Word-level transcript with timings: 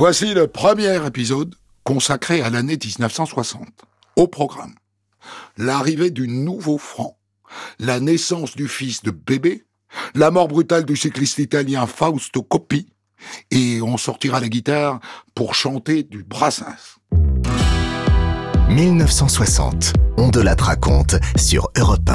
Voici 0.00 0.32
le 0.32 0.46
premier 0.46 1.06
épisode 1.06 1.54
consacré 1.84 2.40
à 2.40 2.48
l'année 2.48 2.78
1960. 2.82 3.68
Au 4.16 4.28
programme, 4.28 4.72
l'arrivée 5.58 6.10
du 6.10 6.26
nouveau 6.26 6.78
franc, 6.78 7.18
la 7.78 8.00
naissance 8.00 8.56
du 8.56 8.66
fils 8.66 9.02
de 9.02 9.10
bébé, 9.10 9.66
la 10.14 10.30
mort 10.30 10.48
brutale 10.48 10.86
du 10.86 10.96
cycliste 10.96 11.38
italien 11.38 11.86
Fausto 11.86 12.42
Coppi, 12.42 12.86
et 13.50 13.82
on 13.82 13.98
sortira 13.98 14.40
la 14.40 14.48
guitare 14.48 15.00
pour 15.34 15.54
chanter 15.54 16.02
du 16.02 16.24
Brassens. 16.24 16.96
1960, 18.70 19.92
on 20.16 20.30
de 20.30 20.40
la 20.40 20.54
raconte 20.54 21.16
sur 21.36 21.68
Europe 21.76 22.08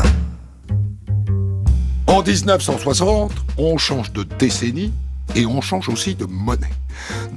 1. 2.07 2.11
En 2.11 2.23
1960, 2.23 3.31
on 3.59 3.77
change 3.77 4.11
de 4.11 4.23
décennie 4.23 4.91
et 5.33 5.45
on 5.45 5.61
change 5.61 5.89
aussi 5.89 6.15
de 6.15 6.25
monnaie. 6.25 6.69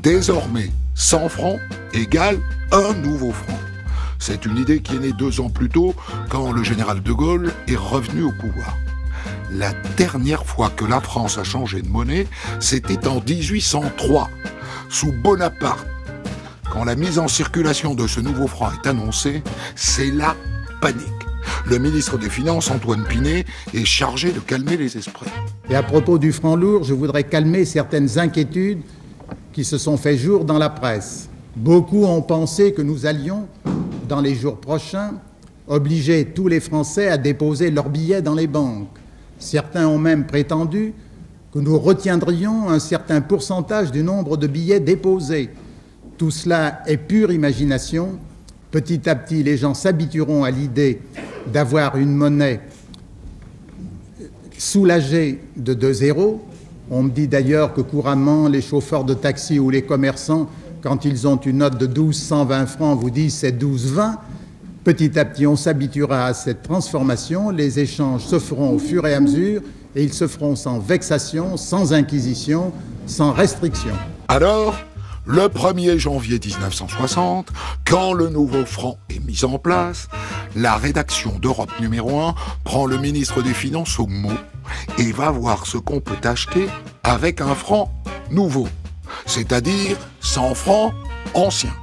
Désormais, 0.03 0.71
100 0.95 1.29
francs 1.29 1.61
égale 1.95 2.39
un 2.73 2.93
nouveau 2.95 3.33
franc. 3.33 3.59
C'est 4.19 4.45
une 4.45 4.57
idée 4.59 4.81
qui 4.81 4.97
est 4.97 5.01
née 5.01 5.13
deux 5.13 5.41
ans 5.41 5.49
plus 5.49 5.69
tôt 5.69 5.95
quand 6.29 6.51
le 6.53 6.65
général 6.65 7.03
de 7.03 7.13
Gaulle 7.13 7.53
est 7.69 7.77
revenu 7.77 8.25
au 8.25 8.33
pouvoir. 8.33 8.77
La 9.51 9.73
dernière 9.97 10.45
fois 10.45 10.71
que 10.71 10.85
la 10.85 11.01
France 11.01 11.39
a 11.39 11.45
changé 11.45 11.83
de 11.83 11.89
monnaie, 11.89 12.27
c'était 12.61 13.07
en 13.07 13.21
1803, 13.21 14.29
sous 14.91 15.13
Bonaparte. 15.13 15.87
Quand 16.71 16.85
la 16.85 16.97
mise 16.97 17.19
en 17.19 17.29
circulation 17.29 17.95
de 17.95 18.07
ce 18.07 18.21
nouveau 18.21 18.47
franc 18.47 18.71
est 18.73 18.87
annoncée, 18.87 19.43
c'est 19.75 20.11
la 20.11 20.37
panique. 20.81 21.18
Le 21.67 21.79
ministre 21.79 22.19
des 22.19 22.31
Finances, 22.31 22.71
Antoine 22.71 23.05
Pinet, 23.05 23.45
est 23.75 23.85
chargé 23.85 24.33
de 24.33 24.41
calmer 24.41 24.77
les 24.77 24.97
esprits. 24.97 25.31
Et 25.71 25.75
à 25.75 25.83
propos 25.83 26.19
du 26.19 26.33
franc 26.33 26.57
lourd, 26.57 26.85
je 26.85 26.95
voudrais 26.95 27.25
calmer 27.25 27.65
certaines 27.65 28.19
inquiétudes 28.19 28.81
qui 29.53 29.65
se 29.65 29.79
sont 29.79 29.97
fait 29.97 30.17
jour 30.17 30.45
dans 30.45 30.59
la 30.59 30.71
presse. 30.71 31.29
Beaucoup 31.57 32.05
ont 32.05 32.23
pensé 32.23 32.73
que 32.73 32.83
nous 32.83 33.07
allions, 33.07 33.49
dans 34.09 34.21
les 34.21 34.35
jours 34.35 34.59
prochains, 34.59 35.15
obliger 35.67 36.25
tous 36.25 36.49
les 36.49 36.61
Français 36.61 37.09
à 37.09 37.19
déposer 37.19 37.71
leurs 37.71 37.91
billets 37.91 38.23
dans 38.23 38.35
les 38.35 38.47
banques. 38.47 38.89
Certains 39.39 39.87
ont 39.87 39.99
même 39.99 40.27
prétendu 40.27 40.95
que 41.53 41.59
nous 41.59 41.79
retiendrions 41.79 42.69
un 42.69 42.79
certain 42.79 43.21
pourcentage 43.21 43.91
du 43.91 44.03
nombre 44.03 44.37
de 44.37 44.47
billets 44.47 44.81
déposés. 44.81 45.51
Tout 46.17 46.31
cela 46.31 46.83
est 46.87 46.97
pure 46.97 47.33
imagination. 47.33 48.19
Petit 48.71 49.09
à 49.09 49.15
petit, 49.15 49.43
les 49.43 49.57
gens 49.57 49.75
s'habitueront 49.75 50.45
à 50.45 50.51
l'idée 50.51 51.01
d'avoir 51.49 51.97
une 51.97 52.15
monnaie 52.15 52.61
soulagée 54.57 55.41
de 55.57 55.75
2 55.75 55.93
zéros. 55.93 56.43
On 56.91 57.03
me 57.03 57.11
dit 57.11 57.29
d'ailleurs 57.29 57.75
que 57.75 57.81
couramment, 57.81 58.49
les 58.49 58.63
chauffeurs 58.63 59.05
de 59.05 59.15
taxi 59.15 59.59
ou 59.59 59.71
les 59.71 59.83
commerçants, 59.83 60.49
quand 60.83 61.05
ils 61.05 61.27
ont 61.27 61.37
une 61.37 61.59
note 61.59 61.79
de 61.79 61.87
12, 61.87 62.17
120 62.17 62.67
francs, 62.67 62.99
vous 62.99 63.11
disent 63.11 63.35
c'est 63.35 63.53
12, 63.53 63.93
20. 63.93 64.19
Petit 64.85 65.19
à 65.19 65.25
petit, 65.25 65.47
on 65.47 65.57
s'habituera 65.57 66.27
à 66.27 66.35
cette 66.35 66.63
transformation, 66.63 67.51
les 67.51 67.79
échanges 67.79 68.25
se 68.25 68.39
feront 68.39 68.71
au 68.71 68.79
fur 68.79 69.07
et 69.07 69.15
à 69.15 69.21
mesure, 69.21 69.61
et 69.95 70.03
ils 70.03 70.15
se 70.15 70.27
feront 70.27 70.57
sans 70.57 70.79
vexation, 70.79 71.57
sans 71.57 71.93
inquisition, 71.93 72.73
sans 73.07 73.33
restriction. 73.33 73.95
Alors, 74.29 74.77
le 75.29 75.43
1er 75.43 75.99
janvier 75.99 76.41
1960, 76.43 77.51
quand 77.87 78.15
le 78.15 78.31
nouveau 78.31 78.65
franc 78.65 78.97
est 79.11 79.19
mis 79.19 79.45
en 79.45 79.59
place, 79.59 80.09
la 80.57 80.77
rédaction 80.77 81.39
d'Europe 81.39 81.71
numéro 81.81 82.19
1 82.19 82.35
prend 82.65 82.87
le 82.87 82.97
ministre 82.97 83.43
des 83.43 83.53
Finances 83.53 84.01
au 84.01 84.07
mot 84.07 84.33
et 84.97 85.13
va 85.13 85.31
voir 85.31 85.67
ce 85.67 85.77
qu'on 85.77 86.01
peut 86.01 86.17
acheter 86.27 86.67
avec 87.05 87.43
un 87.43 87.55
franc 87.55 87.93
nouveau, 88.31 88.69
c'est-à-dire 89.27 89.99
100 90.21 90.55
francs 90.55 90.95
anciens. 91.35 91.77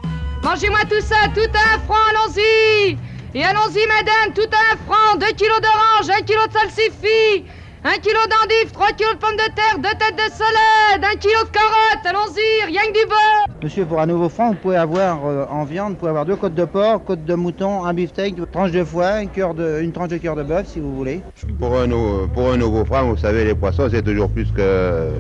Mangez-moi 0.44 0.82
tout 0.90 1.06
ça, 1.06 1.28
tout 1.36 1.42
un 1.54 1.80
franc, 1.82 2.02
allons-y 2.10 2.98
Et 3.36 3.44
allons-y, 3.44 3.86
madame, 3.88 4.34
tout 4.34 4.42
un 4.42 4.76
franc, 4.88 5.18
deux 5.20 5.34
kilos 5.36 5.62
d'orange, 5.62 6.10
un 6.10 6.24
kilo 6.24 6.48
de 6.48 6.54
salsifis, 6.54 7.46
un 7.88 8.00
kilo 8.00 8.18
d'endives, 8.32 8.72
trois 8.74 8.92
kilos 8.98 9.14
de 9.14 9.20
pommes 9.20 9.38
de 9.38 9.54
terre, 9.54 9.78
deux 9.78 9.98
têtes 10.00 10.16
de 10.16 10.32
salade, 10.34 11.04
un 11.14 11.18
kilo 11.18 11.44
de 11.46 11.50
carottes, 11.52 12.06
allons-y, 12.06 12.66
rien 12.66 12.82
que 12.92 13.00
du 13.00 13.06
beurre 13.08 13.46
Monsieur, 13.62 13.86
pour 13.86 14.02
un 14.02 14.08
nouveau 14.08 14.28
franc, 14.28 14.50
vous 14.50 14.56
pouvez 14.58 14.76
avoir 14.78 15.24
euh, 15.28 15.46
en 15.52 15.66
viande, 15.66 15.92
vous 15.92 15.98
pouvez 15.98 16.10
avoir 16.10 16.26
deux 16.26 16.36
côtes 16.36 16.56
de 16.56 16.66
porc, 16.66 17.04
côte 17.06 17.24
de 17.26 17.36
mouton, 17.36 17.86
un 17.86 17.94
beefsteak, 17.94 18.40
une 18.40 18.48
tranche 18.48 18.72
de 18.72 18.84
foie, 18.84 19.22
une, 19.22 19.30
cœur 19.30 19.54
de, 19.54 19.82
une 19.82 19.92
tranche 19.92 20.10
de 20.10 20.18
cœur 20.18 20.36
de 20.36 20.42
bœuf, 20.42 20.66
si 20.68 20.80
vous 20.80 20.96
voulez. 20.96 21.22
Pour 21.60 21.78
un, 21.78 21.86
nou- 21.86 22.28
pour 22.34 22.52
un 22.52 22.58
nouveau 22.58 22.86
franc, 22.86 23.04
vous 23.06 23.18
savez, 23.18 23.46
les 23.46 23.54
poissons, 23.54 23.88
c'est 23.92 24.02
toujours 24.02 24.30
plus 24.30 24.46
que 24.52 24.62
euh, 24.62 25.12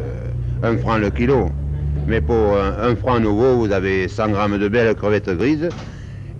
un 0.63 0.75
franc 0.77 0.97
le 0.97 1.11
kilo. 1.11 1.49
Mais 2.07 2.19
pour 2.19 2.35
un, 2.57 2.89
un 2.89 2.95
franc 2.95 3.19
nouveau, 3.19 3.57
vous 3.57 3.71
avez 3.71 4.07
100 4.07 4.29
grammes 4.29 4.57
de 4.57 4.67
belles 4.67 4.95
crevettes 4.95 5.29
grises. 5.29 5.69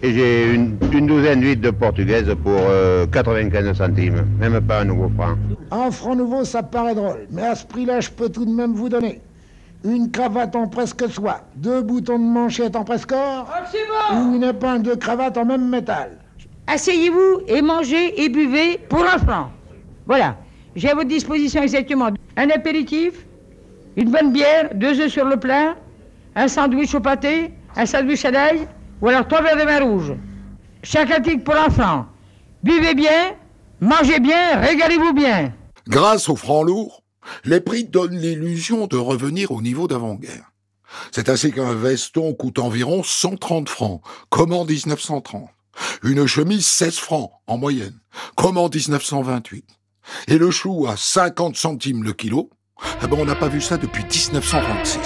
Et 0.02 0.14
j'ai 0.14 0.54
une, 0.54 0.78
une 0.92 1.08
douzaine 1.08 1.40
d'huîtres 1.40 1.62
de 1.62 1.72
portugaises 1.72 2.34
pour 2.44 2.54
euh, 2.56 3.06
95 3.08 3.78
centimes. 3.78 4.26
Même 4.40 4.60
pas 4.62 4.82
un 4.82 4.86
nouveau 4.86 5.10
franc. 5.10 5.36
Un 5.72 5.92
franc 5.92 6.16
nouveau, 6.16 6.44
ça 6.44 6.64
paraît 6.64 6.96
drôle, 6.96 7.28
mais 7.32 7.44
à 7.44 7.56
ce 7.56 7.66
prix-là, 7.66 8.02
je 8.02 8.10
peux 8.10 8.30
tout 8.30 8.46
de 8.46 8.52
même 8.52 8.74
vous 8.74 8.90
donner 8.90 9.22
une 9.86 10.10
cravate 10.10 10.56
en 10.56 10.68
presque 10.68 11.08
soie, 11.10 11.42
deux 11.56 11.82
boutons 11.82 12.18
de 12.18 12.24
manchette 12.24 12.76
en 12.76 12.84
presque 12.84 13.12
or, 13.12 13.48
ou 14.14 14.36
une 14.36 14.44
épingle 14.44 14.84
de 14.84 14.96
cravate 14.96 15.38
en 15.38 15.46
même 15.46 15.70
métal. 15.70 16.18
Asseyez-vous 16.68 17.42
et 17.48 17.62
mangez 17.62 18.24
et 18.24 18.30
buvez 18.30 18.80
pour 18.90 19.04
un 19.04 19.20
franc. 19.20 19.52
Voilà. 20.08 20.38
J'ai 20.76 20.90
à 20.90 20.96
votre 20.96 21.08
disposition 21.08 21.62
exactement 21.62 22.10
un 22.36 22.50
apéritif, 22.50 23.26
une 23.96 24.10
bonne 24.10 24.34
bière, 24.34 24.70
deux 24.74 25.00
œufs 25.00 25.12
sur 25.12 25.26
le 25.26 25.38
plat, 25.38 25.76
un 26.36 26.48
sandwich 26.48 26.94
au 26.96 27.00
pâté, 27.00 27.52
un 27.78 27.86
sandwich 27.86 28.26
à 28.26 28.32
l'ail, 28.32 28.68
ou 29.06 29.10
alors 29.10 29.28
trois 29.28 29.44
verres 29.44 29.58
de 29.58 29.62
vin 29.62 29.86
rouge. 29.86 30.14
Chaque 30.82 31.12
article 31.12 31.44
pour 31.44 31.56
un 31.56 31.70
franc. 31.70 32.08
Buvez 32.64 32.96
bien, 32.96 33.36
mangez 33.80 34.20
bien, 34.20 34.60
régalez-vous 34.60 35.14
bien. 35.14 35.54
Grâce 35.88 36.28
au 36.28 36.36
franc 36.36 36.64
lourd, 36.64 37.04
les 37.44 37.62
prix 37.62 37.84
donnent 37.84 38.18
l'illusion 38.18 38.88
de 38.88 38.98
revenir 38.98 39.52
au 39.52 39.62
niveau 39.62 39.88
d'avant-guerre. 39.88 40.52
C'est 41.12 41.30
ainsi 41.30 41.52
qu'un 41.52 41.76
veston 41.76 42.34
coûte 42.34 42.58
environ 42.58 43.04
130 43.04 43.70
francs, 43.70 44.02
comme 44.30 44.54
en 44.54 44.66
1930. 44.66 45.50
Une 46.04 46.26
chemise 46.26 46.66
16 46.66 46.98
francs 46.98 47.30
en 47.46 47.60
moyenne, 47.60 48.00
comme 48.36 48.58
en 48.58 48.70
1928. 48.70 49.66
Et 50.30 50.40
le 50.40 50.50
chou 50.50 50.88
à 50.88 50.96
50 50.98 51.56
centimes 51.56 52.04
le 52.04 52.14
kilo, 52.14 52.50
eh 53.04 53.08
ben 53.08 53.18
on 53.20 53.26
n'a 53.26 53.36
pas 53.36 53.50
vu 53.50 53.62
ça 53.62 53.78
depuis 53.78 54.04
1926. 54.04 55.00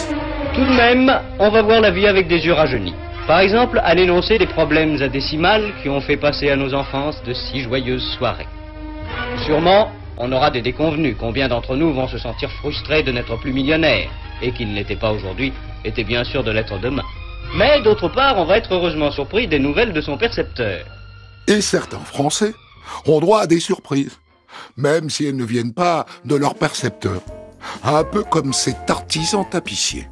Tout 0.53 0.61
de 0.61 0.75
même, 0.77 1.11
on 1.39 1.51
va 1.51 1.61
voir 1.63 1.81
la 1.81 1.91
vie 1.91 2.07
avec 2.07 2.29
des 2.29 2.37
yeux 2.45 2.53
rajeunis. 2.53 2.95
Par 3.29 3.41
exemple, 3.41 3.79
à 3.83 3.93
l'énoncé 3.93 4.39
des 4.39 4.47
problèmes 4.47 4.99
à 5.03 5.07
décimales 5.07 5.71
qui 5.83 5.87
ont 5.87 6.01
fait 6.01 6.17
passer 6.17 6.49
à 6.49 6.55
nos 6.55 6.73
enfances 6.73 7.21
de 7.21 7.33
si 7.35 7.61
joyeuses 7.61 8.15
soirées. 8.17 8.47
Sûrement, 9.45 9.91
on 10.17 10.31
aura 10.31 10.49
des 10.49 10.63
déconvenus. 10.63 11.15
Combien 11.19 11.47
d'entre 11.47 11.75
nous 11.75 11.93
vont 11.93 12.07
se 12.07 12.17
sentir 12.17 12.49
frustrés 12.53 13.03
de 13.03 13.11
n'être 13.11 13.39
plus 13.39 13.53
millionnaires 13.53 14.09
et 14.41 14.51
qui 14.51 14.65
ne 14.65 14.73
l'étaient 14.73 14.95
pas 14.95 15.11
aujourd'hui 15.11 15.53
étaient 15.85 16.03
bien 16.03 16.23
sûr 16.23 16.43
de 16.43 16.49
l'être 16.49 16.79
demain. 16.79 17.03
Mais 17.55 17.79
d'autre 17.83 18.09
part, 18.09 18.39
on 18.39 18.45
va 18.45 18.57
être 18.57 18.73
heureusement 18.73 19.11
surpris 19.11 19.47
des 19.47 19.59
nouvelles 19.59 19.93
de 19.93 20.01
son 20.01 20.17
percepteur. 20.17 20.79
Et 21.47 21.61
certains 21.61 21.99
Français 21.99 22.55
ont 23.05 23.19
droit 23.19 23.41
à 23.41 23.45
des 23.45 23.59
surprises, 23.59 24.17
même 24.75 25.11
si 25.11 25.27
elles 25.27 25.35
ne 25.35 25.45
viennent 25.45 25.75
pas 25.75 26.07
de 26.25 26.33
leur 26.33 26.55
percepteur. 26.55 27.21
Un 27.83 28.03
peu 28.05 28.23
comme 28.23 28.53
cet 28.53 28.89
artisan 28.89 29.43
tapissier. 29.43 30.07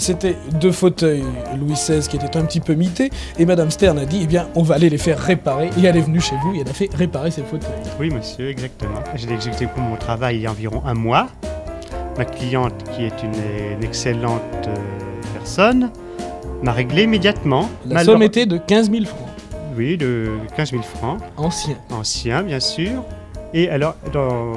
C'était 0.00 0.36
deux 0.58 0.72
fauteuils 0.72 1.22
Louis 1.58 1.74
XVI 1.74 2.00
qui 2.08 2.16
étaient 2.16 2.36
un 2.38 2.44
petit 2.46 2.60
peu 2.60 2.72
mités, 2.74 3.10
et 3.38 3.44
Madame 3.44 3.70
Stern 3.70 3.98
a 3.98 4.06
dit, 4.06 4.20
eh 4.22 4.26
bien, 4.26 4.48
on 4.54 4.62
va 4.62 4.76
aller 4.76 4.88
les 4.88 4.96
faire 4.98 5.18
réparer, 5.18 5.68
et 5.78 5.84
elle 5.84 5.96
est 5.96 6.00
venue 6.00 6.20
chez 6.22 6.36
vous, 6.42 6.54
et 6.54 6.60
elle 6.60 6.68
a 6.68 6.72
fait 6.72 6.88
réparer 6.94 7.30
ces 7.30 7.42
fauteuils. 7.42 7.68
Oui, 8.00 8.08
monsieur, 8.10 8.48
exactement. 8.48 9.00
J'ai 9.14 9.30
exécuté 9.30 9.66
pour 9.66 9.82
mon 9.82 9.96
travail 9.96 10.36
il 10.36 10.42
y 10.42 10.46
a 10.46 10.50
environ 10.50 10.82
un 10.86 10.94
mois. 10.94 11.28
Ma 12.16 12.24
cliente, 12.24 12.72
qui 12.94 13.04
est 13.04 13.22
une, 13.22 13.76
une 13.76 13.84
excellente 13.84 14.40
euh, 14.68 14.74
personne, 15.34 15.90
m'a 16.62 16.72
réglé 16.72 17.02
immédiatement. 17.02 17.68
La 17.86 17.96
Malheure- 17.96 18.14
somme 18.14 18.22
était 18.22 18.46
de 18.46 18.56
15 18.56 18.90
000 18.90 19.04
francs, 19.04 19.28
Oui, 19.76 19.98
de 19.98 20.30
15 20.56 20.70
000 20.70 20.82
francs. 20.82 21.18
anciens. 21.36 21.76
Ancien, 21.90 22.42
bien 22.42 22.60
sûr. 22.60 23.04
Et 23.52 23.68
alors, 23.68 23.94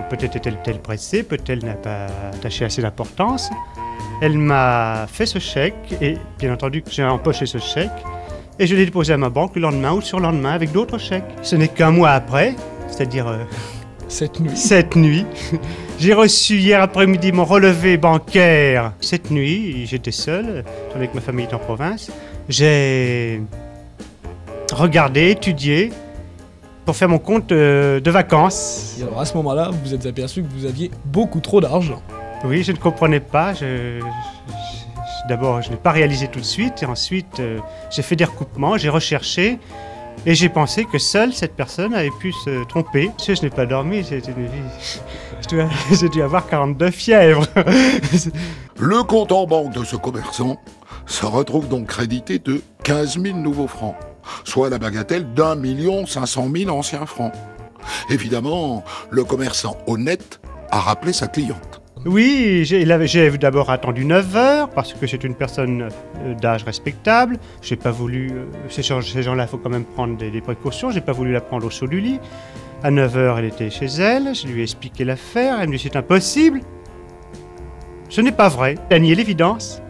peut-être 0.09 0.35
est-elle 0.37 0.79
pressée, 0.79 1.23
peut-être 1.23 1.63
n'a 1.63 1.73
pas 1.73 2.07
attaché 2.33 2.63
assez 2.63 2.81
d'importance. 2.81 3.49
Elle 4.25 4.37
m'a 4.37 5.05
fait 5.11 5.25
ce 5.25 5.37
chèque, 5.37 5.97
et 6.01 6.15
bien 6.39 6.53
entendu, 6.53 6.81
j'ai 6.89 7.03
empoché 7.03 7.45
ce 7.45 7.57
chèque, 7.57 7.91
et 8.57 8.65
je 8.65 8.73
l'ai 8.73 8.85
déposé 8.85 9.11
à 9.11 9.17
ma 9.17 9.27
banque 9.27 9.53
le 9.55 9.61
lendemain 9.63 9.91
ou 9.91 9.99
sur 9.99 10.17
le 10.17 10.23
lendemain 10.23 10.53
avec 10.53 10.71
d'autres 10.71 10.97
chèques. 10.97 11.25
Ce 11.41 11.57
n'est 11.57 11.67
qu'un 11.67 11.91
mois 11.91 12.11
après, 12.11 12.55
c'est-à-dire 12.87 13.27
euh, 13.27 13.39
Cette 14.07 14.39
nuit. 14.39 14.55
cette 14.55 14.95
nuit, 14.95 15.25
j'ai 15.99 16.13
reçu 16.13 16.55
hier 16.55 16.81
après-midi 16.81 17.33
mon 17.33 17.43
relevé 17.43 17.97
bancaire. 17.97 18.93
Cette 19.01 19.29
nuit, 19.29 19.85
j'étais 19.87 20.11
seul, 20.11 20.63
tandis 20.93 21.09
que 21.09 21.15
ma 21.15 21.21
famille 21.21 21.45
est 21.47 21.53
en 21.53 21.59
province. 21.59 22.09
J'ai 22.47 23.41
regardé, 24.71 25.31
étudié, 25.31 25.91
pour 26.85 26.95
faire 26.95 27.09
mon 27.09 27.19
compte 27.19 27.51
euh, 27.51 27.99
de 27.99 28.09
vacances. 28.09 28.95
Et 29.01 29.03
alors 29.03 29.19
à 29.19 29.25
ce 29.25 29.35
moment-là, 29.35 29.69
vous 29.69 29.79
vous 29.83 29.93
êtes 29.93 30.05
aperçu 30.05 30.43
que 30.43 30.47
vous 30.47 30.65
aviez 30.65 30.91
beaucoup 31.03 31.41
trop 31.41 31.59
d'argent. 31.59 32.01
Oui, 32.43 32.63
je 32.63 32.71
ne 32.71 32.77
comprenais 32.77 33.19
pas, 33.19 33.53
je, 33.53 33.99
D'abord, 35.27 35.61
je 35.61 35.69
ne 35.69 35.73
l'ai 35.73 35.79
pas 35.79 35.91
réalisé 35.91 36.27
tout 36.27 36.39
de 36.39 36.45
suite, 36.45 36.83
et 36.83 36.85
ensuite, 36.85 37.39
euh, 37.39 37.59
j'ai 37.89 38.01
fait 38.01 38.17
des 38.17 38.25
recoupements, 38.25 38.77
j'ai 38.77 38.89
recherché, 38.89 39.57
et 40.25 40.35
j'ai 40.35 40.49
pensé 40.49 40.83
que 40.83 40.97
seule 40.97 41.33
cette 41.33 41.55
personne 41.55 41.93
avait 41.93 42.11
pu 42.19 42.33
se 42.33 42.65
tromper. 42.65 43.09
Je, 43.25 43.41
n'ai 43.41 43.49
pas 43.49 43.65
dormi, 43.65 44.03
j'ai 44.03 44.21
j'ai 45.91 46.09
dû 46.09 46.21
avoir 46.21 46.47
42 46.47 46.91
fièvres. 46.91 47.45
Le 48.79 49.03
compte 49.03 49.31
en 49.31 49.45
banque 49.45 49.73
de 49.73 49.83
ce 49.83 49.95
commerçant 49.95 50.57
se 51.05 51.25
retrouve 51.25 51.67
donc 51.67 51.87
crédité 51.87 52.39
de 52.39 52.61
15 52.83 53.21
000 53.21 53.37
nouveaux 53.37 53.67
francs, 53.67 53.95
soit 54.43 54.69
la 54.69 54.77
bagatelle 54.77 55.33
d'un 55.33 55.55
million 55.55 56.05
cinq 56.05 56.25
cent 56.25 56.47
mille 56.47 56.69
anciens 56.69 57.05
francs. 57.05 57.33
Évidemment, 58.09 58.83
le 59.09 59.23
commerçant 59.23 59.77
honnête 59.87 60.39
a 60.71 60.79
rappelé 60.79 61.13
sa 61.13 61.27
cliente. 61.27 61.82
Oui, 62.05 62.63
j'ai 62.65 62.83
d'abord 63.37 63.69
attendu 63.69 64.03
9 64.03 64.35
heures 64.35 64.69
parce 64.69 64.93
que 64.93 65.07
c'est 65.07 65.23
une 65.23 65.35
personne 65.35 65.87
euh, 66.19 66.33
d'âge 66.35 66.63
respectable. 66.63 67.37
J'ai 67.61 67.77
pas 67.77 67.91
voulu. 67.91 68.31
euh, 68.31 68.45
ces 68.69 68.83
gens- 68.83 69.01
ces 69.01 69.23
gens-là, 69.23 69.43
il 69.43 69.49
faut 69.49 69.57
quand 69.57 69.69
même 69.69 69.85
prendre 69.85 70.17
des, 70.17 70.29
des 70.29 70.41
précautions. 70.41 70.91
J'ai 70.91 70.99
pas 71.01 71.13
voulu 71.13 71.31
la 71.31 71.39
prendre 71.41 71.65
au 71.65 71.69
chaud 71.69 71.87
du 71.87 72.01
lit. 72.01 72.19
À 72.83 72.91
9 72.91 73.15
heures, 73.17 73.39
elle 73.39 73.45
était 73.45 73.69
chez 73.69 73.85
elle. 73.85 74.35
Je 74.35 74.47
lui 74.47 74.59
ai 74.59 74.63
expliqué 74.63 75.05
l'affaire. 75.05 75.59
Elle 75.61 75.69
me 75.69 75.77
dit 75.77 75.83
c'est 75.83 75.95
impossible. 75.95 76.59
Ce 78.09 78.19
n'est 78.19 78.33
pas 78.33 78.49
vrai. 78.49 78.75
Elle 78.89 78.97
a 78.97 78.99
nié 78.99 79.15
l'évidence. 79.15 79.81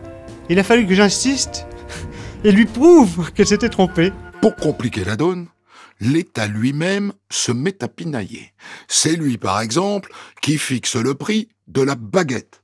Il 0.50 0.60
a 0.60 0.63
fallu 0.63 0.86
que 0.86 0.94
j'insiste 0.94 1.65
et 2.44 2.51
lui 2.51 2.65
prouve 2.65 3.31
qu'elle 3.33 3.48
s'était 3.48 3.69
trompée. 3.69 4.12
Pour 4.39 4.56
compliquer 4.56 5.04
la 5.06 5.15
donne, 5.15 5.48
l'État 6.03 6.47
lui-même 6.47 7.13
se 7.31 7.51
met 7.51 7.83
à 7.83 7.88
pinailler. 7.88 8.53
C'est 8.88 9.15
lui, 9.15 9.38
par 9.38 9.61
exemple, 9.61 10.11
qui 10.41 10.57
fixe 10.57 10.95
le 10.95 11.15
prix 11.15 11.50
de 11.67 11.81
la 11.81 11.95
baguette. 11.95 12.61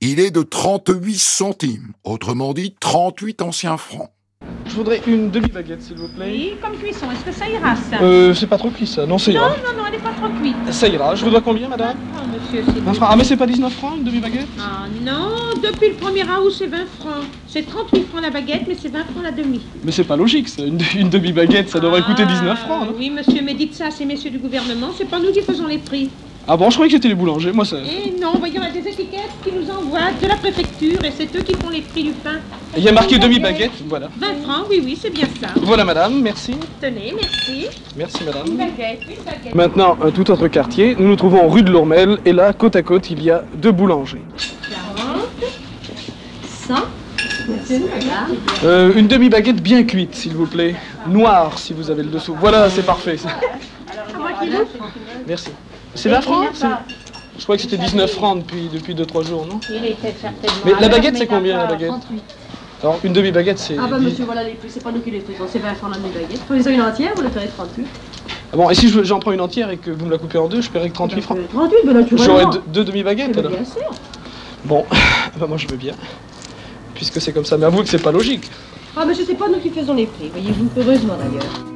Il 0.00 0.20
est 0.20 0.30
de 0.30 0.42
38 0.42 1.18
centimes, 1.18 1.92
autrement 2.04 2.54
dit 2.54 2.76
38 2.78 3.42
anciens 3.42 3.76
francs. 3.76 4.12
Je 4.68 4.74
voudrais 4.74 5.00
une 5.06 5.30
demi-baguette, 5.30 5.80
s'il 5.82 5.96
vous 5.96 6.08
plaît. 6.08 6.26
Oui, 6.30 6.54
comme 6.60 6.76
cuisson, 6.76 7.06
est-ce 7.12 7.24
que 7.24 7.32
ça 7.32 7.48
ira 7.48 7.74
ça 7.76 7.98
Euh, 8.02 8.34
c'est 8.34 8.46
pas 8.48 8.58
trop 8.58 8.68
cuit 8.70 8.86
ça. 8.86 9.06
Non, 9.06 9.16
ça 9.16 9.30
Non, 9.30 9.36
ira. 9.38 9.48
non, 9.50 9.54
non, 9.78 9.84
elle 9.86 9.92
n'est 9.92 9.98
pas 10.02 10.10
trop 10.10 10.28
cuite. 10.40 10.56
Ça 10.70 10.88
ira. 10.88 11.14
Je 11.14 11.24
vous 11.24 11.30
dois 11.30 11.40
combien, 11.40 11.68
madame 11.68 11.96
Ah, 12.16 12.22
monsieur, 12.26 12.64
c'est 12.66 12.80
20 12.80 12.94
francs. 12.94 13.08
Ah, 13.10 13.16
mais 13.16 13.24
c'est 13.24 13.36
pas 13.36 13.46
19 13.46 13.72
francs, 13.72 13.94
une 13.98 14.04
demi-baguette? 14.04 14.48
Ah 14.60 14.86
non, 15.04 15.28
depuis 15.62 15.90
le 15.90 15.94
1er 15.94 16.24
août, 16.44 16.52
c'est 16.58 16.66
20 16.66 16.76
francs. 16.98 17.24
C'est 17.46 17.62
38 17.66 18.08
francs 18.08 18.22
la 18.22 18.30
baguette, 18.30 18.62
mais 18.68 18.76
c'est 18.80 18.88
20 18.92 19.04
francs 19.04 19.22
la 19.22 19.30
demi. 19.30 19.60
Mais 19.84 19.92
c'est 19.92 20.04
pas 20.04 20.16
logique, 20.16 20.48
ça. 20.48 20.62
Une, 20.64 20.78
une 20.98 21.08
demi-baguette, 21.10 21.70
ça 21.70 21.78
devrait 21.80 22.02
coûter 22.02 22.26
19 22.26 22.58
francs, 22.58 22.80
non? 22.86 22.88
Ah, 22.90 22.94
Oui, 22.98 23.08
monsieur, 23.10 23.42
mais 23.42 23.54
dites 23.54 23.74
ça 23.74 23.86
à 23.86 23.90
ces 23.90 24.04
messieurs 24.04 24.30
du 24.30 24.38
gouvernement, 24.38 24.88
c'est 24.98 25.08
pas 25.08 25.20
nous 25.20 25.30
qui 25.32 25.42
faisons 25.42 25.68
les 25.68 25.78
prix. 25.78 26.10
Ah 26.48 26.56
bon, 26.56 26.70
je 26.70 26.76
croyais 26.76 26.90
que 26.90 26.96
c'était 26.96 27.08
les 27.08 27.14
boulangers. 27.16 27.50
Moi, 27.50 27.64
ça. 27.64 27.76
Et 27.78 28.12
non, 28.20 28.34
voyons, 28.38 28.60
on 28.62 28.66
a 28.66 28.70
des 28.70 28.88
étiquettes 28.88 29.32
qui 29.44 29.50
nous 29.52 29.68
envoient 29.68 30.12
de 30.22 30.28
la 30.28 30.36
préfecture 30.36 31.04
et 31.04 31.10
c'est 31.16 31.34
eux 31.36 31.42
qui 31.42 31.54
font 31.54 31.70
les 31.70 31.80
prix 31.80 32.04
du 32.04 32.12
pain. 32.12 32.36
Il 32.76 32.84
y 32.84 32.88
a 32.88 32.92
marqué 32.92 33.18
demi-baguette, 33.18 33.72
voilà. 33.88 34.08
20 34.16 34.26
francs, 34.44 34.66
oui, 34.70 34.80
oui, 34.84 34.96
c'est 35.00 35.10
bien 35.10 35.26
ça. 35.40 35.48
Voilà, 35.56 35.84
madame, 35.84 36.20
merci. 36.22 36.54
Tenez, 36.80 37.12
merci. 37.20 37.66
Merci, 37.96 38.18
Une 38.20 38.26
madame. 38.26 38.56
baguette, 38.56 39.00
une 39.08 39.24
baguette. 39.24 39.54
Maintenant, 39.56 39.96
un 40.00 40.10
tout 40.12 40.30
autre 40.30 40.46
quartier. 40.46 40.94
Nous 40.96 41.08
nous 41.08 41.16
trouvons 41.16 41.48
rue 41.48 41.64
de 41.64 41.70
l'Ormel, 41.72 42.18
et 42.24 42.32
là, 42.32 42.52
côte 42.52 42.76
à 42.76 42.82
côte, 42.82 43.10
il 43.10 43.24
y 43.24 43.30
a 43.30 43.42
deux 43.56 43.72
boulangers. 43.72 44.22
40, 44.96 45.26
100. 46.68 46.74
Merci, 47.48 47.80
madame. 47.80 48.36
Euh, 48.64 48.92
une 48.94 49.08
demi-baguette 49.08 49.60
bien 49.60 49.82
cuite, 49.82 50.14
s'il 50.14 50.34
vous 50.34 50.46
plaît. 50.46 50.76
Noire, 51.08 51.58
si 51.58 51.72
vous 51.72 51.90
avez 51.90 52.04
le 52.04 52.10
dessous. 52.10 52.36
Voilà, 52.38 52.70
c'est 52.70 52.86
parfait. 52.86 53.16
ça. 53.16 53.30
Merci. 55.26 55.50
C'est 55.96 56.08
20 56.08 56.20
francs 56.20 56.46
c'est- 56.54 56.66
Je 57.38 57.42
crois 57.44 57.56
que 57.56 57.62
c'était 57.62 57.76
19 57.76 58.10
francs 58.12 58.38
depuis, 58.38 58.68
depuis 58.72 58.94
2-3 58.94 59.22
jours, 59.22 59.46
non 59.46 59.60
Il 59.70 59.84
était 59.84 60.14
certainement. 60.20 60.56
Mais 60.64 60.72
la 60.80 60.88
baguette, 60.88 61.12
mais 61.14 61.18
c'est 61.20 61.26
combien, 61.26 61.58
la 61.58 61.66
baguette 61.66 61.88
38. 61.88 62.22
Alors, 62.82 62.98
une 63.04 63.12
demi-baguette, 63.12 63.58
c'est. 63.58 63.76
Ah 63.78 63.86
bah 63.90 63.98
10. 63.98 64.04
monsieur, 64.06 64.24
voilà 64.26 64.44
les 64.44 64.52
prix, 64.52 64.68
c'est 64.70 64.82
pas 64.82 64.92
nous 64.92 65.00
qui 65.00 65.10
les 65.10 65.20
faisons, 65.20 65.44
c'est 65.50 65.58
20 65.58 65.74
francs 65.74 65.90
la 65.92 65.96
demi-baguette. 65.98 66.40
Prenez-ça 66.46 66.70
une 66.70 66.82
entière, 66.82 67.12
vous 67.16 67.22
le 67.22 67.28
ferez 67.30 67.48
38. 67.48 67.86
Ah 68.52 68.56
bon, 68.56 68.70
et 68.70 68.74
si 68.74 68.88
je- 68.88 69.02
j'en 69.02 69.18
prends 69.18 69.32
une 69.32 69.40
entière 69.40 69.70
et 69.70 69.76
que 69.78 69.90
vous 69.90 70.06
me 70.06 70.10
la 70.10 70.18
coupez 70.18 70.38
en 70.38 70.46
deux, 70.46 70.60
je 70.60 70.70
paierai 70.70 70.88
que 70.90 70.94
38 70.94 71.20
francs 71.22 71.38
38, 71.52 71.76
ben 71.86 71.92
naturellement. 71.94 72.24
J'aurai 72.24 72.44
deux, 72.46 72.62
deux 72.68 72.84
demi-baguettes 72.84 73.36
alors 73.36 73.50
bien 73.50 73.64
sûr. 73.64 73.90
Bon, 74.64 74.84
bah 75.38 75.46
moi 75.48 75.56
je 75.56 75.66
veux 75.68 75.76
bien. 75.76 75.94
Puisque 76.94 77.20
c'est 77.20 77.32
comme 77.32 77.44
ça, 77.44 77.56
mais 77.58 77.64
avouez 77.66 77.82
que 77.82 77.88
c'est 77.90 77.98
pas 78.02 78.12
logique. 78.12 78.50
Ah 78.96 79.04
monsieur, 79.04 79.24
c'est 79.26 79.34
pas 79.34 79.48
nous 79.48 79.58
qui 79.58 79.70
faisons 79.70 79.94
les 79.94 80.06
prix, 80.06 80.28
voyez-vous, 80.32 80.68
heureusement 80.78 81.14
d'ailleurs. 81.18 81.75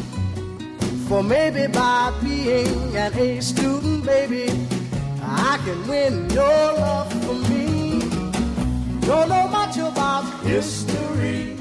For 1.11 1.21
maybe 1.21 1.67
by 1.67 2.13
being 2.23 2.95
an 2.95 3.13
A 3.17 3.41
student, 3.41 4.05
baby, 4.05 4.47
I 5.21 5.59
can 5.65 5.85
win 5.85 6.29
your 6.29 6.47
love 6.47 7.11
for 7.25 7.33
me. 7.51 7.99
Don't 9.01 9.27
know 9.27 9.45
much 9.49 9.75
about 9.75 10.23
history. 10.45 11.57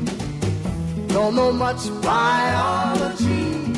Don't 1.09 1.35
know 1.35 1.51
much 1.51 1.83
biology. 2.01 3.75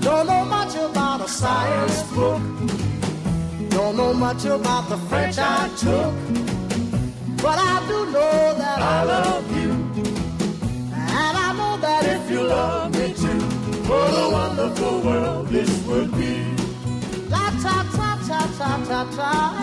Don't 0.00 0.26
know 0.26 0.44
much 0.44 0.74
about 0.74 1.20
a 1.20 1.28
science 1.28 2.02
book. 2.10 2.42
Don't 3.68 3.96
know 3.96 4.12
much 4.12 4.44
about 4.44 4.88
the 4.88 4.98
French 5.08 5.38
I 5.38 5.68
took. 5.78 6.14
But 7.40 7.58
I 7.60 7.76
do 7.86 8.06
know 8.06 8.54
that 8.58 8.63
ta 18.64 19.04
a. 19.22 19.54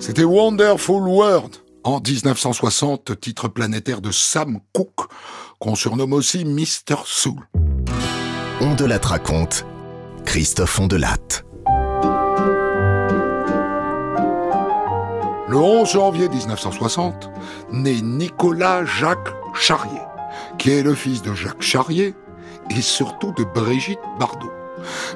C'était 0.00 0.24
Wonderful 0.24 1.08
World 1.08 1.56
en 1.84 2.00
1960, 2.00 3.20
titre 3.20 3.48
planétaire 3.48 4.00
de 4.00 4.10
Sam 4.10 4.60
Cooke, 4.72 5.08
qu'on 5.58 5.74
surnomme 5.74 6.12
aussi 6.12 6.44
Mr. 6.44 6.96
Soul. 7.04 7.48
On 8.60 8.74
de 8.74 8.84
raconte. 9.06 9.64
Christophe 10.24 10.78
Ondelatte. 10.78 11.44
Le 15.48 15.58
11 15.58 15.90
janvier 15.90 16.28
1960, 16.28 17.28
naît 17.72 18.00
Nicolas 18.00 18.84
Jacques 18.84 19.34
Charrier, 19.54 20.00
qui 20.58 20.70
est 20.70 20.82
le 20.82 20.94
fils 20.94 21.22
de 21.22 21.34
Jacques 21.34 21.62
Charrier 21.62 22.14
et 22.70 22.80
surtout 22.80 23.32
de 23.32 23.44
Brigitte 23.44 23.98
Bardot. 24.18 24.52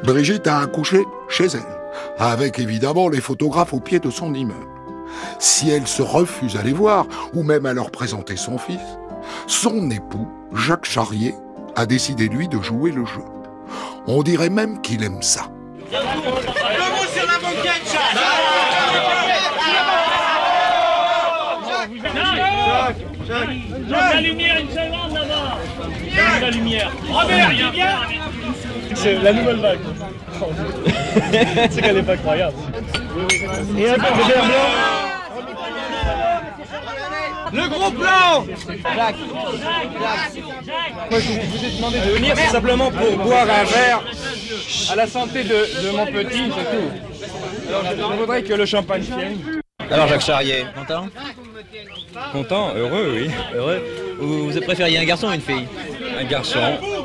Brigitte 0.04 0.46
a 0.46 0.60
accouché 0.60 1.04
chez 1.28 1.46
elle, 1.46 1.78
avec 2.18 2.58
évidemment 2.58 3.08
les 3.08 3.20
photographes 3.20 3.72
au 3.72 3.80
pied 3.80 4.00
de 4.00 4.10
son 4.10 4.34
immeuble. 4.34 4.75
Si 5.38 5.70
elle 5.70 5.86
se 5.86 6.02
refuse 6.02 6.56
à 6.56 6.62
les 6.62 6.72
voir, 6.72 7.06
ou 7.34 7.42
même 7.42 7.66
à 7.66 7.72
leur 7.72 7.90
présenter 7.90 8.36
son 8.36 8.58
fils, 8.58 8.80
son 9.46 9.90
époux, 9.90 10.28
Jacques 10.54 10.84
Charrier, 10.84 11.34
a 11.74 11.86
décidé 11.86 12.28
lui 12.28 12.48
de 12.48 12.60
jouer 12.60 12.90
le 12.90 13.04
jeu. 13.04 13.22
On 14.06 14.22
dirait 14.22 14.50
même 14.50 14.80
qu'il 14.80 15.02
aime 15.02 15.22
ça. 15.22 15.50
La 23.88 24.20
lumière, 24.20 24.58
une 24.60 24.70
seconde 24.70 25.14
là-bas 25.14 25.58
La 26.40 26.50
lumière 26.50 26.92
Robert, 27.10 27.52
il 27.52 27.70
vient 27.70 27.98
C'est 28.94 29.14
la 29.14 29.32
nouvelle 29.32 29.56
vague. 29.56 29.78
C'est 31.70 31.82
qu'elle 31.82 31.96
est 31.98 32.02
pas 32.02 32.16
croyable. 32.16 32.56
Et 33.76 33.88
un 33.88 33.94
peu 33.94 34.00
de 34.00 34.32
verre 34.32 34.44
blanc 34.44 34.95
Le 37.56 37.68
gros 37.68 37.90
plan 37.90 38.46
Jacques 38.94 39.16
Moi, 41.10 41.20
je 41.20 41.32
vous 41.32 41.64
ai 41.64 41.76
demandé 41.76 41.98
de 42.00 42.10
venir, 42.10 42.34
c'est 42.36 42.52
simplement 42.52 42.90
pour 42.90 43.16
boire 43.18 43.46
un 43.48 43.64
verre 43.64 44.02
à 44.90 44.96
la 44.96 45.06
santé 45.06 45.42
de, 45.44 45.48
de 45.84 45.96
mon 45.96 46.06
petit, 46.06 46.50
c'est 46.56 46.70
tout. 46.76 46.90
Alors, 47.68 48.12
je, 48.12 48.16
voudrais 48.18 48.42
que 48.42 48.54
le 48.54 48.66
champagne 48.66 49.02
vienne. 49.02 49.60
Alors 49.90 50.08
Jacques 50.08 50.22
Charrier, 50.22 50.66
Content 50.74 51.08
content, 52.32 52.74
heureux, 52.74 53.12
oui. 53.14 53.30
Heureux 53.54 53.82
Vous, 54.18 54.50
vous 54.50 54.60
préfériez 54.60 54.98
un 54.98 55.04
garçon 55.04 55.28
ou 55.28 55.32
une 55.32 55.40
fille? 55.40 55.66
Un 56.18 56.24
garçon, 56.24 56.58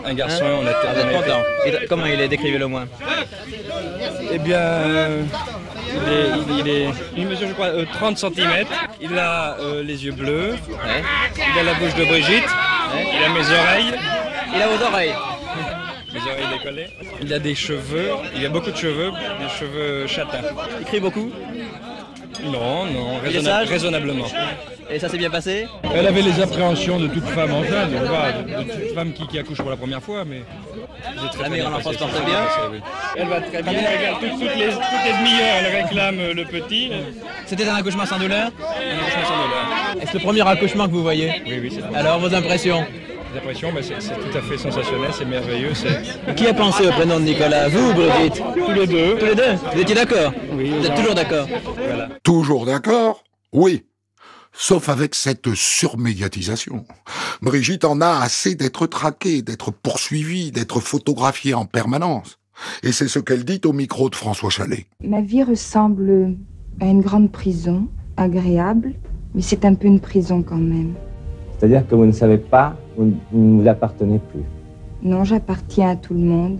un 0.06 0.14
garçon, 0.14 0.46
Hein 0.46 0.60
on 0.62 0.66
a 0.68 0.72
Ah, 0.72 0.94
tellement 0.94 1.20
content. 1.20 1.42
Et 1.66 1.86
comment 1.88 2.06
il 2.06 2.20
est? 2.20 2.28
Décrivez-le 2.28 2.68
moins. 2.68 2.86
Eh 4.32 4.38
bien, 4.40 4.58
euh, 4.58 5.24
il, 5.96 6.14
est, 6.14 6.30
il, 6.50 6.60
il 6.60 6.68
est- 6.70 6.90
il 7.18 7.28
mesure, 7.28 7.48
je 7.48 7.54
crois, 7.54 7.68
euh, 7.68 7.86
30 7.94 8.18
cm. 8.18 8.66
Il 9.02 9.18
a 9.18 9.58
euh, 9.60 9.84
les 9.84 10.06
yeux 10.06 10.12
bleus. 10.12 10.56
Il 11.54 11.60
a 11.60 11.64
la 11.64 11.74
bouche 11.76 11.96
de 11.96 12.06
Brigitte. 12.06 12.48
Il 12.96 13.24
a 13.24 13.30
mes 13.30 13.40
oreilles. 13.60 13.94
Il 14.56 14.62
a 14.62 14.68
vos 14.68 14.84
oreilles. 14.84 15.14
Mes 16.14 16.20
oreilles 16.20 16.58
décollées. 16.58 16.88
Il 17.22 17.34
a 17.34 17.40
des 17.40 17.56
cheveux. 17.56 18.10
Il 18.36 18.46
a 18.46 18.50
beaucoup 18.50 18.72
de 18.72 18.76
cheveux, 18.78 19.12
des 19.12 19.50
cheveux 19.60 20.08
châtains. 20.08 20.42
Il 20.80 20.86
crie 20.86 21.00
beaucoup 21.00 21.32
Non, 22.44 22.86
non, 22.86 23.20
raisonna- 23.24 23.66
raisonnablement. 23.66 24.26
Et 24.90 25.00
ça 25.00 25.08
s'est 25.08 25.18
bien 25.18 25.30
passé 25.30 25.68
Elle 25.96 26.06
avait 26.08 26.22
les 26.22 26.42
appréhensions 26.42 27.00
de 27.00 27.08
toute 27.08 27.26
femme 27.26 27.54
enceinte, 27.54 27.92
de, 27.92 28.64
toute 28.64 28.94
femme 28.94 29.14
qui, 29.14 29.26
qui 29.28 29.40
accouche 29.40 29.58
pour 29.60 29.70
la 29.70 29.78
première 29.78 30.02
fois, 30.02 30.26
mais... 30.26 30.42
très, 31.32 31.44
La 31.44 31.50
mère 31.50 31.68
en 31.68 31.74
enfance 31.74 31.96
passé, 31.96 31.98
porte 32.00 32.26
bien 32.26 32.34
passé, 32.36 32.60
oui. 32.72 32.80
Elle 33.16 33.28
va 33.28 33.42
très 33.42 33.64
bien, 33.64 33.72
regarde, 33.72 34.20
toutes, 34.20 34.32
toutes 34.32 34.56
les, 34.58 34.66
toutes 34.66 35.06
les 35.06 35.14
demi-heures, 35.14 35.56
elle 35.60 35.82
réclame 35.84 36.20
euh, 36.20 36.34
le 36.34 36.46
petit. 36.46 36.92
C'était 37.46 37.68
un 37.68 37.76
accouchement 37.76 38.06
sans 38.06 38.20
douleur 38.20 38.48
Un 38.48 38.98
accouchement 39.00 39.26
sans 39.26 39.44
douleur. 39.44 40.04
Est-ce 40.04 40.14
le 40.14 40.20
premier 40.20 40.48
accouchement 40.48 40.86
que 40.88 40.92
vous 40.92 41.04
voyez 41.04 41.42
Oui, 41.46 41.60
oui, 41.62 41.72
c'est 41.74 41.98
Alors, 41.98 42.20
vos 42.20 42.34
impressions 42.34 42.86
impressions, 43.38 43.72
bah, 43.74 43.82
c'est 43.82 43.96
tout 44.00 44.38
à 44.38 44.42
fait 44.42 44.58
sensationnel, 44.58 45.12
c'est 45.14 45.26
merveilleux. 45.26 45.72
Qui 46.36 46.48
a 46.48 46.54
pensé 46.54 46.88
au 46.88 46.92
prénom 46.92 47.20
de 47.20 47.26
Nicolas? 47.26 47.70
Vous 47.70 47.92
ou 47.92 47.94
Brigitte? 47.94 48.42
Tous 48.54 48.74
les 48.74 48.88
deux. 48.88 49.18
Tous 49.18 49.26
les 49.26 49.36
deux? 49.36 49.56
Vous 49.74 49.80
étiez 49.80 49.96
d'accord? 49.96 50.34
Oui. 50.54 50.72
Vous 50.72 50.86
êtes 50.86 50.96
toujours 50.96 51.16
d'accord? 51.16 51.48
Voilà. 51.76 52.10
Toujours 52.24 52.66
d'accord? 52.66 53.24
Oui. 53.54 53.86
Sauf 54.54 54.90
avec 54.90 55.16
cette 55.16 55.54
surmédiatisation. 55.54 56.86
Brigitte 57.42 57.86
en 57.86 58.02
a 58.02 58.20
assez 58.22 58.56
d'être 58.56 58.86
traquée, 58.86 59.42
d'être 59.42 59.72
poursuivie, 59.72 60.52
d'être 60.52 60.82
photographiée 60.82 61.54
en 61.54 61.66
permanence. 61.66 62.38
Et 62.84 62.92
c'est 62.92 63.08
ce 63.08 63.20
qu'elle 63.20 63.46
dit 63.46 63.62
au 63.66 63.74
micro 63.74 64.10
de 64.10 64.16
François 64.16 64.50
Chalet. 64.50 64.86
Ma 65.04 65.22
vie 65.22 65.44
ressemble 65.44 66.36
à 66.80 66.86
une 66.86 67.02
grande 67.02 67.32
prison, 67.32 67.88
agréable, 68.18 68.94
mais 69.34 69.42
c'est 69.42 69.64
un 69.64 69.74
peu 69.74 69.88
une 69.88 70.02
prison 70.02 70.44
quand 70.44 70.58
même. 70.58 70.94
C'est-à-dire 71.62 71.88
que 71.88 71.94
vous 71.94 72.08
ne 72.08 72.12
savez 72.12 72.40
pas, 72.40 72.74
vous 72.98 73.06
ne 73.06 73.12
vous 73.32 73.40
ne 73.40 73.62
vous 73.62 73.68
appartenez 73.68 74.20
plus. 74.32 74.42
Non, 75.04 75.24
j'appartiens 75.24 75.90
à 75.90 75.96
tout 75.96 76.16
le 76.16 76.20
monde. 76.20 76.58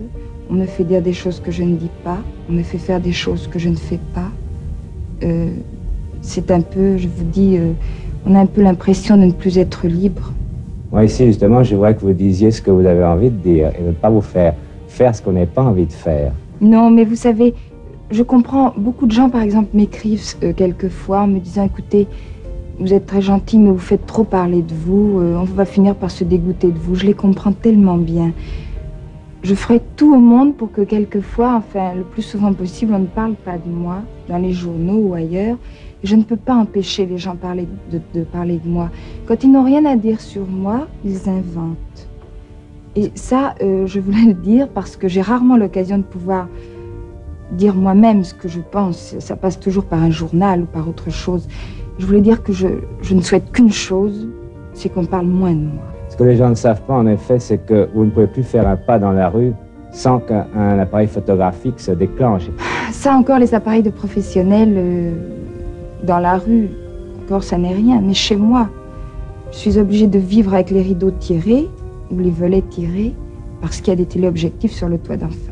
On 0.48 0.54
me 0.54 0.64
fait 0.64 0.84
dire 0.84 1.02
des 1.02 1.12
choses 1.12 1.40
que 1.40 1.50
je 1.50 1.64
ne 1.64 1.74
dis 1.74 1.90
pas. 2.04 2.18
On 2.48 2.52
me 2.52 2.62
fait 2.62 2.78
faire 2.78 3.00
des 3.00 3.10
choses 3.10 3.48
que 3.48 3.58
je 3.58 3.68
ne 3.68 3.74
fais 3.74 3.98
pas. 4.14 4.30
Euh, 5.24 5.50
c'est 6.20 6.52
un 6.52 6.60
peu, 6.60 6.98
je 6.98 7.08
vous 7.08 7.24
dis, 7.24 7.56
euh, 7.58 7.72
on 8.26 8.36
a 8.36 8.38
un 8.38 8.46
peu 8.46 8.62
l'impression 8.62 9.16
de 9.16 9.24
ne 9.24 9.32
plus 9.32 9.58
être 9.58 9.88
libre. 9.88 10.32
Moi, 10.92 11.04
ici, 11.06 11.26
justement, 11.26 11.64
je 11.64 11.74
voudrais 11.74 11.96
que 11.96 12.02
vous 12.02 12.12
disiez 12.12 12.52
ce 12.52 12.62
que 12.62 12.70
vous 12.70 12.86
avez 12.86 13.02
envie 13.02 13.30
de 13.30 13.38
dire 13.38 13.72
et 13.76 13.82
ne 13.82 13.90
pas 13.90 14.08
vous 14.08 14.20
faire 14.20 14.54
faire 14.86 15.16
ce 15.16 15.20
qu'on 15.20 15.32
n'a 15.32 15.46
pas 15.46 15.62
envie 15.62 15.86
de 15.86 15.92
faire. 15.92 16.30
Non, 16.60 16.90
mais 16.90 17.04
vous 17.04 17.16
savez, 17.16 17.54
je 18.12 18.22
comprends, 18.22 18.72
beaucoup 18.76 19.06
de 19.06 19.12
gens, 19.12 19.30
par 19.30 19.42
exemple, 19.42 19.70
m'écrivent 19.74 20.36
euh, 20.44 20.52
quelquefois 20.52 21.22
en 21.22 21.26
me 21.26 21.40
disant, 21.40 21.64
écoutez, 21.64 22.06
vous 22.78 22.92
êtes 22.94 23.06
très 23.06 23.22
gentil, 23.22 23.58
mais 23.58 23.70
vous 23.70 23.78
faites 23.78 24.06
trop 24.06 24.24
parler 24.24 24.62
de 24.62 24.74
vous, 24.74 25.20
euh, 25.20 25.36
on 25.36 25.44
va 25.44 25.64
finir 25.64 25.94
par 25.94 26.10
se 26.10 26.24
dégoûter 26.24 26.68
de 26.68 26.78
vous. 26.78 26.94
Je 26.94 27.06
les 27.06 27.14
comprends 27.14 27.52
tellement 27.52 27.96
bien. 27.96 28.32
Je 29.42 29.54
ferai 29.54 29.80
tout 29.96 30.14
au 30.14 30.18
monde 30.18 30.56
pour 30.56 30.70
que 30.70 30.82
quelquefois, 30.82 31.54
enfin, 31.56 31.94
le 31.94 32.04
plus 32.04 32.22
souvent 32.22 32.52
possible, 32.52 32.94
on 32.94 33.00
ne 33.00 33.06
parle 33.06 33.34
pas 33.34 33.58
de 33.58 33.68
moi, 33.68 34.02
dans 34.28 34.38
les 34.38 34.52
journaux 34.52 34.98
ou 35.08 35.14
ailleurs. 35.14 35.56
Je 36.04 36.16
ne 36.16 36.22
peux 36.22 36.36
pas 36.36 36.54
empêcher 36.54 37.06
les 37.06 37.18
gens 37.18 37.34
de 37.34 38.24
parler 38.24 38.58
de 38.64 38.68
moi. 38.68 38.90
Quand 39.26 39.42
ils 39.44 39.50
n'ont 39.50 39.64
rien 39.64 39.84
à 39.84 39.96
dire 39.96 40.20
sur 40.20 40.46
moi, 40.46 40.86
ils 41.04 41.28
inventent. 41.28 42.08
Et 42.94 43.10
ça, 43.14 43.54
euh, 43.62 43.86
je 43.86 44.00
voulais 44.00 44.26
le 44.26 44.34
dire 44.34 44.68
parce 44.68 44.96
que 44.96 45.08
j'ai 45.08 45.22
rarement 45.22 45.56
l'occasion 45.56 45.98
de 45.98 46.02
pouvoir 46.02 46.48
dire 47.52 47.74
moi-même 47.74 48.24
ce 48.24 48.34
que 48.34 48.48
je 48.48 48.60
pense. 48.60 49.16
Ça 49.18 49.36
passe 49.36 49.58
toujours 49.58 49.84
par 49.84 50.02
un 50.02 50.10
journal 50.10 50.62
ou 50.62 50.66
par 50.66 50.88
autre 50.88 51.10
chose. 51.10 51.48
Je 52.02 52.06
voulais 52.08 52.20
dire 52.20 52.42
que 52.42 52.52
je, 52.52 52.66
je 53.00 53.14
ne 53.14 53.20
souhaite 53.20 53.52
qu'une 53.52 53.70
chose, 53.70 54.26
c'est 54.74 54.88
qu'on 54.88 55.04
parle 55.04 55.26
moins 55.26 55.52
de 55.52 55.66
moi. 55.66 55.84
Ce 56.08 56.16
que 56.16 56.24
les 56.24 56.34
gens 56.34 56.48
ne 56.48 56.56
savent 56.56 56.82
pas, 56.82 56.94
en 56.94 57.06
effet, 57.06 57.38
c'est 57.38 57.58
que 57.58 57.88
vous 57.94 58.04
ne 58.04 58.10
pouvez 58.10 58.26
plus 58.26 58.42
faire 58.42 58.66
un 58.66 58.74
pas 58.74 58.98
dans 58.98 59.12
la 59.12 59.28
rue 59.28 59.52
sans 59.92 60.18
qu'un 60.18 60.48
un 60.56 60.80
appareil 60.80 61.06
photographique 61.06 61.78
se 61.78 61.92
déclenche. 61.92 62.50
Ça 62.90 63.14
encore, 63.14 63.38
les 63.38 63.54
appareils 63.54 63.84
de 63.84 63.90
professionnels 63.90 64.74
euh, 64.76 65.12
dans 66.02 66.18
la 66.18 66.38
rue, 66.38 66.70
encore 67.24 67.44
ça 67.44 67.56
n'est 67.56 67.72
rien. 67.72 68.00
Mais 68.02 68.14
chez 68.14 68.34
moi, 68.34 68.68
je 69.52 69.58
suis 69.58 69.78
obligée 69.78 70.08
de 70.08 70.18
vivre 70.18 70.54
avec 70.54 70.72
les 70.72 70.82
rideaux 70.82 71.12
tirés 71.12 71.68
ou 72.10 72.18
les 72.18 72.32
volets 72.32 72.64
tirés 72.68 73.14
parce 73.60 73.80
qu'il 73.80 73.90
y 73.90 73.92
a 73.92 73.96
des 73.96 74.06
téléobjectifs 74.06 74.72
sur 74.72 74.88
le 74.88 74.98
toit 74.98 75.16
d'en 75.16 75.28
face. 75.28 75.51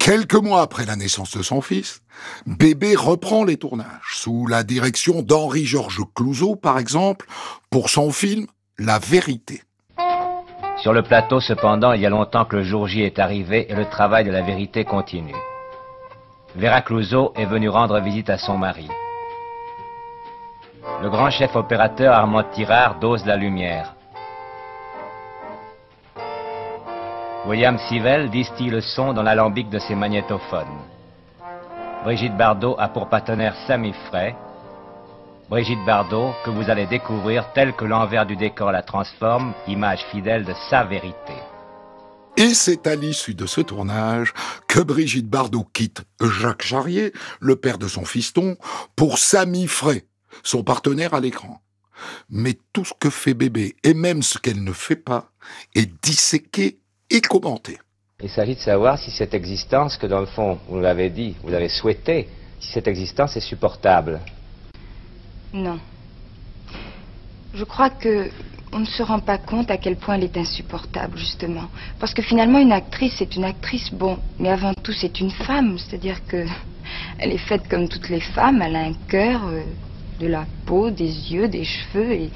Quelques 0.00 0.34
mois 0.34 0.62
après 0.62 0.86
la 0.86 0.96
naissance 0.96 1.36
de 1.36 1.42
son 1.42 1.60
fils, 1.60 2.00
Bébé 2.46 2.96
reprend 2.96 3.44
les 3.44 3.58
tournages, 3.58 4.14
sous 4.14 4.46
la 4.46 4.62
direction 4.62 5.20
d'Henri-Georges 5.20 6.00
Clouzot, 6.14 6.56
par 6.56 6.78
exemple, 6.78 7.26
pour 7.68 7.90
son 7.90 8.10
film 8.10 8.46
La 8.78 8.98
vérité. 8.98 9.62
Sur 10.78 10.94
le 10.94 11.02
plateau, 11.02 11.38
cependant, 11.38 11.92
il 11.92 12.00
y 12.00 12.06
a 12.06 12.10
longtemps 12.10 12.46
que 12.46 12.56
le 12.56 12.62
jour 12.62 12.88
J 12.88 13.02
est 13.02 13.18
arrivé 13.18 13.70
et 13.70 13.74
le 13.74 13.84
travail 13.90 14.24
de 14.24 14.30
la 14.30 14.40
vérité 14.40 14.86
continue. 14.86 15.36
Vera 16.56 16.80
Clouseau 16.80 17.34
est 17.36 17.44
venue 17.44 17.68
rendre 17.68 18.00
visite 18.00 18.30
à 18.30 18.38
son 18.38 18.56
mari. 18.56 18.88
Le 21.02 21.10
grand 21.10 21.30
chef 21.30 21.54
opérateur 21.54 22.14
Armand 22.14 22.44
Tirard 22.54 23.00
dose 23.00 23.26
la 23.26 23.36
lumière. 23.36 23.94
William 27.46 27.78
Sivell 27.88 28.30
distille 28.30 28.68
le 28.68 28.82
son 28.82 29.14
dans 29.14 29.22
l'alambic 29.22 29.70
de 29.70 29.78
ses 29.78 29.94
magnétophones. 29.94 30.66
Brigitte 32.04 32.36
Bardot 32.36 32.76
a 32.78 32.88
pour 32.88 33.08
partenaire 33.08 33.54
Samy 33.66 33.94
Frey. 34.08 34.34
Brigitte 35.48 35.84
Bardot, 35.86 36.32
que 36.44 36.50
vous 36.50 36.68
allez 36.68 36.86
découvrir 36.86 37.50
tel 37.54 37.72
que 37.74 37.86
l'envers 37.86 38.26
du 38.26 38.36
décor 38.36 38.72
la 38.72 38.82
transforme, 38.82 39.54
image 39.66 40.04
fidèle 40.12 40.44
de 40.44 40.52
sa 40.68 40.84
vérité. 40.84 41.32
Et 42.36 42.52
c'est 42.52 42.86
à 42.86 42.94
l'issue 42.94 43.34
de 43.34 43.46
ce 43.46 43.62
tournage 43.62 44.34
que 44.68 44.80
Brigitte 44.80 45.28
Bardot 45.28 45.66
quitte 45.72 46.02
Jacques 46.20 46.62
Charrier, 46.62 47.12
le 47.40 47.56
père 47.56 47.78
de 47.78 47.88
son 47.88 48.04
fiston, 48.04 48.56
pour 48.96 49.18
Samy 49.18 49.66
Frey, 49.66 50.04
son 50.42 50.62
partenaire 50.62 51.14
à 51.14 51.20
l'écran. 51.20 51.62
Mais 52.28 52.58
tout 52.74 52.84
ce 52.84 52.92
que 52.98 53.10
fait 53.10 53.34
bébé, 53.34 53.76
et 53.82 53.94
même 53.94 54.22
ce 54.22 54.38
qu'elle 54.38 54.62
ne 54.62 54.72
fait 54.72 54.96
pas, 54.96 55.30
est 55.74 55.90
disséqué 56.02 56.80
et 57.10 57.20
commenté. 57.20 57.78
Il 58.22 58.28
s'agit 58.28 58.54
de 58.54 58.60
savoir 58.60 58.98
si 58.98 59.10
cette 59.10 59.34
existence, 59.34 59.96
que 59.96 60.06
dans 60.06 60.20
le 60.20 60.26
fond, 60.26 60.58
vous 60.68 60.78
l'avez 60.78 61.10
dit, 61.10 61.36
vous 61.42 61.54
avez 61.54 61.68
souhaité, 61.68 62.28
si 62.60 62.70
cette 62.72 62.86
existence 62.86 63.36
est 63.36 63.40
supportable. 63.40 64.20
Non. 65.52 65.78
Je 67.54 67.64
crois 67.64 67.90
que 67.90 68.30
on 68.72 68.80
ne 68.80 68.84
se 68.84 69.02
rend 69.02 69.18
pas 69.18 69.38
compte 69.38 69.70
à 69.70 69.78
quel 69.78 69.96
point 69.96 70.14
elle 70.14 70.24
est 70.24 70.36
insupportable, 70.36 71.18
justement. 71.18 71.64
Parce 71.98 72.14
que 72.14 72.22
finalement, 72.22 72.58
une 72.58 72.72
actrice, 72.72 73.14
c'est 73.18 73.34
une 73.34 73.44
actrice, 73.44 73.92
bon, 73.92 74.18
mais 74.38 74.48
avant 74.48 74.74
tout, 74.74 74.92
c'est 74.92 75.18
une 75.20 75.30
femme. 75.30 75.76
C'est-à-dire 75.78 76.24
que 76.26 76.46
elle 77.18 77.32
est 77.32 77.38
faite 77.38 77.68
comme 77.68 77.88
toutes 77.88 78.08
les 78.08 78.20
femmes. 78.20 78.62
Elle 78.62 78.76
a 78.76 78.80
un 78.80 78.94
cœur, 79.08 79.44
euh, 79.46 79.62
de 80.20 80.26
la 80.26 80.46
peau, 80.66 80.90
des 80.90 81.32
yeux, 81.32 81.48
des 81.48 81.64
cheveux 81.64 82.12
et, 82.12 82.30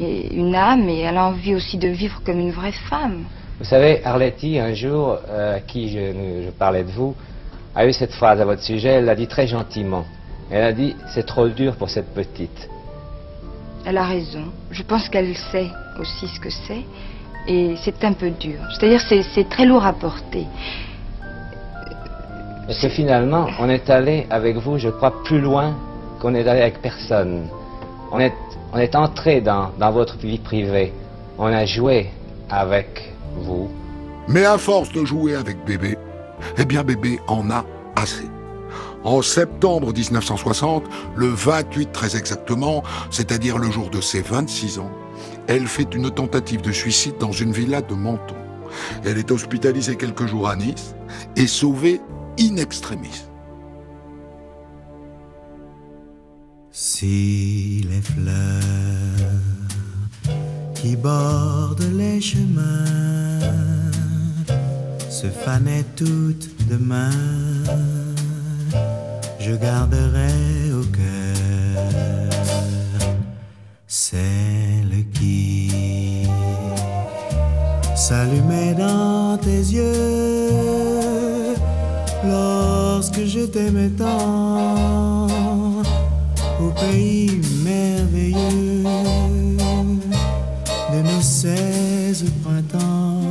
et 0.00 0.34
une 0.34 0.54
âme. 0.54 0.88
Et 0.88 1.00
elle 1.00 1.16
a 1.16 1.26
envie 1.26 1.54
aussi 1.54 1.78
de 1.78 1.88
vivre 1.88 2.22
comme 2.24 2.40
une 2.40 2.52
vraie 2.52 2.72
femme. 2.72 3.24
Vous 3.58 3.64
savez, 3.64 4.04
Arletty, 4.04 4.58
un 4.58 4.72
jour, 4.72 5.18
euh, 5.28 5.56
à 5.56 5.60
qui 5.60 5.88
je, 5.88 6.44
je 6.46 6.50
parlais 6.50 6.84
de 6.84 6.90
vous, 6.90 7.16
a 7.74 7.86
eu 7.86 7.92
cette 7.92 8.12
phrase 8.12 8.40
à 8.40 8.44
votre 8.44 8.62
sujet, 8.62 8.88
elle 8.88 9.04
l'a 9.04 9.16
dit 9.16 9.26
très 9.26 9.48
gentiment. 9.48 10.04
Elle 10.50 10.62
a 10.62 10.72
dit, 10.72 10.94
c'est 11.12 11.26
trop 11.26 11.48
dur 11.48 11.74
pour 11.74 11.90
cette 11.90 12.14
petite. 12.14 12.68
Elle 13.84 13.98
a 13.98 14.04
raison. 14.04 14.44
Je 14.70 14.82
pense 14.82 15.08
qu'elle 15.08 15.36
sait 15.36 15.68
aussi 15.98 16.28
ce 16.28 16.40
que 16.40 16.50
c'est. 16.50 16.84
Et 17.48 17.74
c'est 17.82 18.04
un 18.04 18.12
peu 18.12 18.30
dur. 18.30 18.60
C'est-à-dire 18.70 19.00
c'est 19.00 19.48
très 19.48 19.64
lourd 19.64 19.84
à 19.84 19.92
porter. 19.92 20.46
Parce 22.66 22.80
que 22.80 22.88
finalement, 22.88 23.48
on 23.58 23.68
est 23.68 23.88
allé 23.90 24.26
avec 24.30 24.56
vous, 24.56 24.78
je 24.78 24.90
crois, 24.90 25.22
plus 25.24 25.40
loin 25.40 25.74
qu'on 26.20 26.34
est 26.34 26.46
allé 26.46 26.60
avec 26.60 26.80
personne. 26.80 27.48
On 28.12 28.20
est, 28.20 28.34
on 28.72 28.78
est 28.78 28.94
entré 28.94 29.40
dans, 29.40 29.70
dans 29.78 29.90
votre 29.90 30.16
vie 30.18 30.38
privée. 30.38 30.92
On 31.38 31.46
a 31.46 31.64
joué 31.64 32.10
avec 32.50 33.14
vous. 33.38 33.70
Mais 34.28 34.44
à 34.44 34.58
force 34.58 34.92
de 34.92 35.04
jouer 35.04 35.34
avec 35.34 35.64
bébé, 35.64 35.96
eh 36.58 36.64
bien 36.64 36.84
bébé 36.84 37.18
en 37.26 37.50
a 37.50 37.64
assez. 37.96 38.28
En 39.04 39.22
septembre 39.22 39.92
1960, 39.92 40.84
le 41.16 41.28
28 41.28 41.92
très 41.92 42.16
exactement, 42.16 42.82
c'est-à-dire 43.10 43.58
le 43.58 43.70
jour 43.70 43.90
de 43.90 44.00
ses 44.00 44.20
26 44.20 44.80
ans, 44.80 44.90
elle 45.46 45.66
fait 45.66 45.94
une 45.94 46.10
tentative 46.10 46.60
de 46.60 46.72
suicide 46.72 47.14
dans 47.18 47.32
une 47.32 47.52
villa 47.52 47.80
de 47.80 47.94
Menton. 47.94 48.34
Elle 49.04 49.18
est 49.18 49.30
hospitalisée 49.30 49.96
quelques 49.96 50.26
jours 50.26 50.48
à 50.48 50.56
Nice 50.56 50.94
et 51.36 51.46
sauvée 51.46 52.00
in 52.38 52.56
extremis. 52.56 53.24
Si 56.70 57.86
les 57.88 58.02
fleurs 58.02 58.34
qui 60.80 60.94
bordent 60.94 61.92
les 61.96 62.20
chemins 62.20 62.84
se 65.10 65.26
fanaient 65.26 65.84
toutes 65.96 66.48
demain, 66.70 67.10
je 69.40 69.52
garderai 69.52 70.72
au 70.72 70.84
cœur 70.84 72.30
celle 73.88 75.04
qui 75.14 76.28
s'allumait 77.96 78.74
dans 78.74 79.36
tes 79.38 79.62
yeux 79.78 81.54
lorsque 82.24 83.24
je 83.24 83.46
t'aimais 83.46 83.90
tant. 83.90 85.26
Au 86.60 86.70
pays 86.70 87.40
seize 91.42 92.24
printemps, 92.42 93.22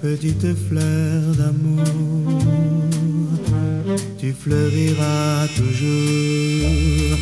petite 0.00 0.54
fleur 0.68 1.20
d'amour, 1.36 2.38
tu 4.18 4.32
fleuriras 4.32 5.48
toujours 5.56 7.18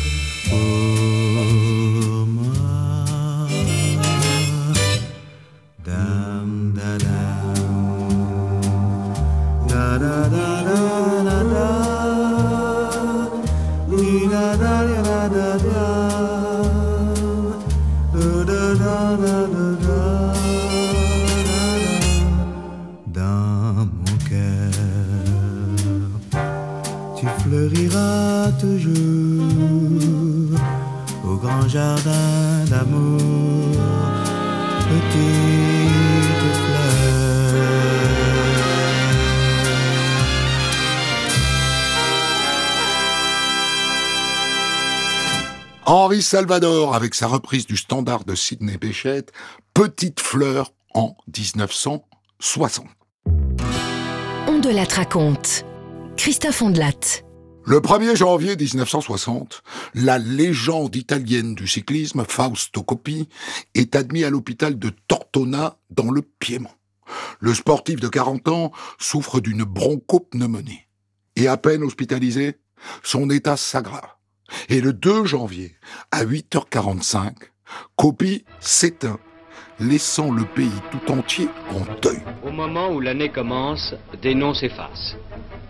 Salvador 46.21 46.95
avec 46.95 47.15
sa 47.15 47.27
reprise 47.27 47.65
du 47.65 47.77
standard 47.77 48.23
de 48.25 48.35
Sidney 48.35 48.77
Bechet, 48.77 49.25
Petite 49.73 50.19
fleur 50.19 50.73
en 50.93 51.15
1960. 51.35 52.87
On 54.47 54.59
de 54.59 54.69
la 54.69 54.83
raconte. 54.83 55.65
Christophe 56.17 56.61
Ondelat. 56.61 57.23
Le 57.65 57.79
1er 57.79 58.15
janvier 58.15 58.55
1960, 58.55 59.63
la 59.93 60.17
légende 60.17 60.95
italienne 60.95 61.55
du 61.55 61.67
cyclisme, 61.67 62.25
Fausto 62.27 62.83
Coppi, 62.83 63.27
est 63.75 63.95
admis 63.95 64.23
à 64.23 64.29
l'hôpital 64.29 64.79
de 64.79 64.91
Tortona 65.07 65.77
dans 65.89 66.11
le 66.11 66.21
Piémont. 66.21 66.69
Le 67.39 67.53
sportif 67.53 67.99
de 67.99 68.07
40 68.07 68.47
ans 68.47 68.71
souffre 68.99 69.39
d'une 69.39 69.63
bronchopneumonie. 69.63 70.81
Et 71.35 71.47
à 71.47 71.57
peine 71.57 71.83
hospitalisé, 71.83 72.57
son 73.03 73.29
état 73.29 73.57
s'aggrave. 73.57 74.09
Et 74.69 74.81
le 74.81 74.93
2 74.93 75.25
janvier, 75.25 75.75
à 76.11 76.23
8h45, 76.23 77.33
Coppi 77.95 78.43
s'éteint, 78.59 79.19
laissant 79.79 80.31
le 80.31 80.45
pays 80.45 80.71
tout 80.91 81.11
entier 81.11 81.47
en 81.69 81.81
deuil. 82.01 82.21
Au 82.45 82.51
moment 82.51 82.89
où 82.91 82.99
l'année 82.99 83.29
commence, 83.29 83.95
des 84.21 84.35
noms 84.35 84.53
s'effacent. 84.53 85.15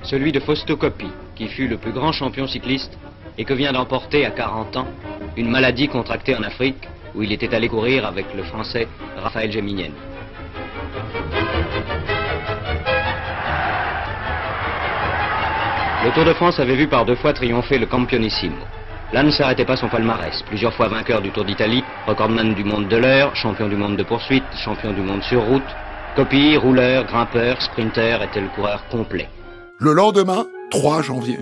Celui 0.04 0.32
de 0.32 0.40
Fausto 0.40 0.78
Coppi, 0.78 1.10
qui 1.36 1.48
fut 1.48 1.68
le 1.68 1.78
plus 1.78 1.92
grand 1.92 2.12
champion 2.12 2.48
cycliste 2.48 2.98
et 3.38 3.46
que 3.46 3.54
vient 3.54 3.74
d'emporter 3.74 4.26
à 4.26 4.32
40 4.32 4.78
ans 4.78 4.88
une 5.38 5.50
maladie 5.50 5.88
contractée 5.88 6.36
en 6.36 6.44
Afrique 6.44 6.88
où 7.16 7.24
il 7.24 7.32
était 7.32 7.54
allé 7.54 7.70
courir 7.70 8.06
avec 8.06 8.26
le 8.36 8.44
français 8.44 8.88
Raphaël 9.18 9.52
Géminienne. 9.52 9.94
Le 16.04 16.12
Tour 16.14 16.26
de 16.26 16.34
France 16.34 16.60
avait 16.60 16.76
vu 16.76 16.88
par 16.88 17.06
deux 17.06 17.16
fois 17.16 17.32
triompher 17.32 17.78
le 17.78 17.86
Campionissimo. 17.86 18.56
Là 19.14 19.22
ne 19.22 19.30
s'arrêtait 19.30 19.66
pas 19.66 19.76
son 19.76 19.88
palmarès. 19.88 20.42
Plusieurs 20.48 20.74
fois 20.74 20.88
vainqueur 20.88 21.22
du 21.22 21.30
Tour 21.30 21.46
d'Italie, 21.46 21.84
recordman 22.08 22.56
du 22.56 22.64
monde 22.64 22.88
de 22.88 22.98
l'heure, 22.98 23.36
champion 23.36 23.68
du 23.68 23.76
monde 23.76 23.98
de 23.98 24.04
poursuite, 24.04 24.44
champion 24.66 24.94
du 24.94 25.02
monde 25.02 25.22
sur 25.22 25.44
route. 25.44 25.62
Copie, 26.16 26.58
rouleur, 26.58 27.06
grimpeur, 27.06 27.62
sprinter 27.62 28.24
était 28.24 28.42
le 28.42 28.48
coureur 28.48 28.84
complet. 28.90 29.30
Le 29.78 29.94
lendemain, 29.94 30.48
3 30.72 31.04
janvier, 31.04 31.38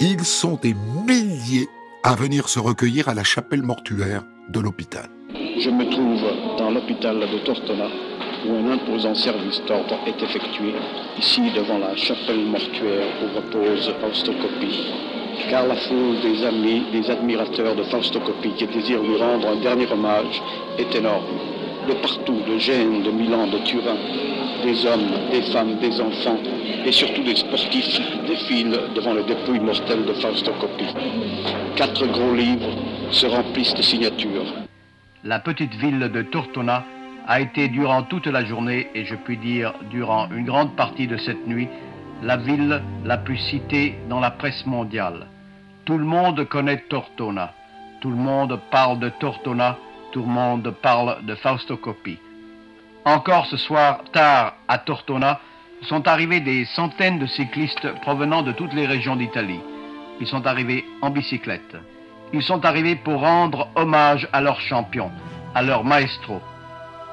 ils 0.00 0.24
sont 0.24 0.58
des 0.60 0.74
milliers 1.06 1.68
à 2.02 2.16
venir 2.16 2.48
se 2.48 2.58
recueillir 2.58 3.08
à 3.08 3.14
la 3.14 3.22
chapelle 3.22 3.62
mortuaire 3.62 4.24
de 4.48 4.58
l'hôpital. 4.58 5.06
Je 5.30 5.70
me 5.70 5.88
trouve 5.88 6.58
dans 6.58 6.72
l'hôpital 6.72 7.20
de 7.20 7.38
Tortona 7.44 7.86
où 8.46 8.56
un 8.56 8.72
imposant 8.72 9.14
service 9.14 9.62
d'ordre 9.66 9.98
est 10.06 10.22
effectué, 10.22 10.74
ici 11.18 11.42
devant 11.54 11.78
la 11.78 11.96
chapelle 11.96 12.44
mortuaire 12.44 13.06
où 13.22 13.36
repose 13.36 13.92
Fausto 14.00 14.32
Coppi. 14.32 14.92
Car 15.48 15.66
la 15.66 15.76
foule 15.76 16.20
des 16.22 16.44
amis, 16.44 16.82
des 16.92 17.10
admirateurs 17.10 17.74
de 17.74 17.82
Fausto 17.84 18.20
Coppi 18.20 18.50
qui 18.50 18.66
désirent 18.66 19.02
lui 19.02 19.16
rendre 19.16 19.48
un 19.48 19.60
dernier 19.60 19.86
hommage 19.90 20.42
est 20.78 20.94
énorme. 20.94 21.24
De 21.88 21.94
partout, 21.94 22.40
de 22.48 22.58
Gênes, 22.58 23.02
de 23.02 23.10
Milan, 23.10 23.46
de 23.48 23.58
Turin, 23.58 23.96
des 24.62 24.86
hommes, 24.86 25.10
des 25.30 25.42
femmes, 25.52 25.76
des 25.80 26.00
enfants 26.00 26.38
et 26.84 26.92
surtout 26.92 27.22
des 27.22 27.36
sportifs 27.36 28.00
défilent 28.26 28.78
devant 28.94 29.14
le 29.14 29.22
dépouille 29.24 29.60
mortel 29.60 30.04
de 30.04 30.12
Fausto 30.14 30.52
Coppi. 30.60 30.86
Quatre 31.76 32.06
gros 32.06 32.34
livres 32.34 32.70
se 33.10 33.26
remplissent 33.26 33.74
de 33.74 33.82
signatures. 33.82 34.52
La 35.24 35.38
petite 35.38 35.74
ville 35.74 36.10
de 36.12 36.22
Tortona 36.22 36.84
a 37.26 37.40
été 37.40 37.68
durant 37.68 38.02
toute 38.02 38.26
la 38.26 38.44
journée, 38.44 38.88
et 38.94 39.04
je 39.04 39.14
puis 39.14 39.36
dire 39.36 39.74
durant 39.90 40.28
une 40.30 40.44
grande 40.44 40.76
partie 40.76 41.06
de 41.06 41.16
cette 41.16 41.46
nuit, 41.46 41.68
la 42.22 42.36
ville 42.36 42.82
la 43.04 43.18
plus 43.18 43.38
citée 43.38 43.98
dans 44.08 44.20
la 44.20 44.30
presse 44.30 44.64
mondiale. 44.66 45.26
Tout 45.84 45.98
le 45.98 46.04
monde 46.04 46.44
connaît 46.48 46.84
Tortona. 46.88 47.52
Tout 48.00 48.10
le 48.10 48.16
monde 48.16 48.60
parle 48.70 48.98
de 49.00 49.08
Tortona. 49.08 49.76
Tout 50.12 50.20
le 50.20 50.28
monde 50.28 50.74
parle 50.82 51.24
de 51.24 51.34
Fausto 51.34 51.76
Coppi. 51.76 52.18
Encore 53.04 53.46
ce 53.46 53.56
soir, 53.56 54.04
tard 54.12 54.54
à 54.68 54.78
Tortona, 54.78 55.40
sont 55.82 56.06
arrivés 56.06 56.40
des 56.40 56.64
centaines 56.66 57.18
de 57.18 57.26
cyclistes 57.26 57.88
provenant 58.02 58.42
de 58.42 58.52
toutes 58.52 58.74
les 58.74 58.86
régions 58.86 59.16
d'Italie. 59.16 59.60
Ils 60.20 60.26
sont 60.28 60.46
arrivés 60.46 60.84
en 61.00 61.10
bicyclette. 61.10 61.76
Ils 62.32 62.42
sont 62.42 62.64
arrivés 62.64 62.94
pour 62.94 63.20
rendre 63.20 63.68
hommage 63.74 64.28
à 64.32 64.40
leur 64.40 64.60
champion, 64.60 65.10
à 65.54 65.62
leur 65.62 65.82
maestro. 65.82 66.40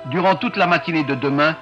Durant 0.08 0.36
toute 0.36 0.56
la 0.56 0.68
matinée 0.68 1.04
de 1.04 1.16
demain, 1.16 1.56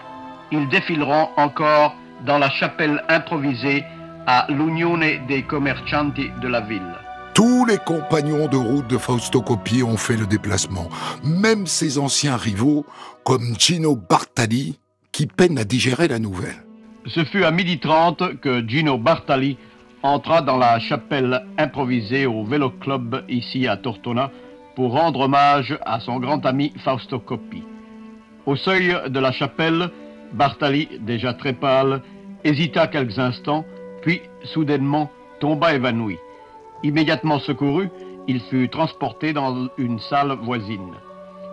ils 0.51 0.69
défileront 0.69 1.29
encore 1.37 1.95
dans 2.25 2.37
la 2.37 2.49
chapelle 2.49 3.03
improvisée 3.09 3.83
à 4.25 4.45
l'Unione 4.49 5.25
dei 5.27 5.43
Commercianti 5.43 6.29
de 6.41 6.47
la 6.47 6.61
ville. 6.61 6.95
Tous 7.33 7.65
les 7.65 7.77
compagnons 7.77 8.47
de 8.47 8.57
route 8.57 8.87
de 8.87 8.97
Fausto 8.97 9.41
Coppi 9.41 9.83
ont 9.83 9.97
fait 9.97 10.17
le 10.17 10.25
déplacement, 10.25 10.89
même 11.23 11.67
ses 11.67 11.97
anciens 11.99 12.35
rivaux 12.35 12.85
comme 13.23 13.55
Gino 13.59 13.95
Bartali, 13.95 14.79
qui 15.11 15.27
peinent 15.27 15.59
à 15.59 15.63
digérer 15.63 16.07
la 16.07 16.19
nouvelle. 16.19 16.63
Ce 17.05 17.23
fut 17.25 17.43
à 17.43 17.51
midi 17.51 17.79
30 17.79 18.39
que 18.39 18.67
Gino 18.67 18.97
Bartali 18.97 19.57
entra 20.03 20.41
dans 20.41 20.57
la 20.57 20.79
chapelle 20.79 21.43
improvisée 21.57 22.25
au 22.25 22.43
Vélo 22.43 22.69
Club 22.69 23.23
ici 23.29 23.67
à 23.67 23.77
Tortona 23.77 24.31
pour 24.75 24.91
rendre 24.91 25.21
hommage 25.21 25.77
à 25.85 25.99
son 25.99 26.19
grand 26.19 26.45
ami 26.45 26.73
Fausto 26.83 27.19
Coppi. 27.19 27.63
Au 28.47 28.55
seuil 28.55 28.95
de 29.09 29.19
la 29.19 29.33
chapelle, 29.33 29.89
Bartali, 30.31 30.87
déjà 31.01 31.33
très 31.33 31.51
pâle, 31.51 32.01
hésita 32.45 32.87
quelques 32.87 33.19
instants, 33.19 33.65
puis 34.01 34.21
soudainement 34.45 35.11
tomba 35.41 35.73
évanoui. 35.73 36.17
Immédiatement 36.81 37.39
secouru, 37.39 37.89
il 38.25 38.39
fut 38.39 38.69
transporté 38.69 39.33
dans 39.33 39.67
une 39.77 39.99
salle 39.99 40.37
voisine. 40.43 40.93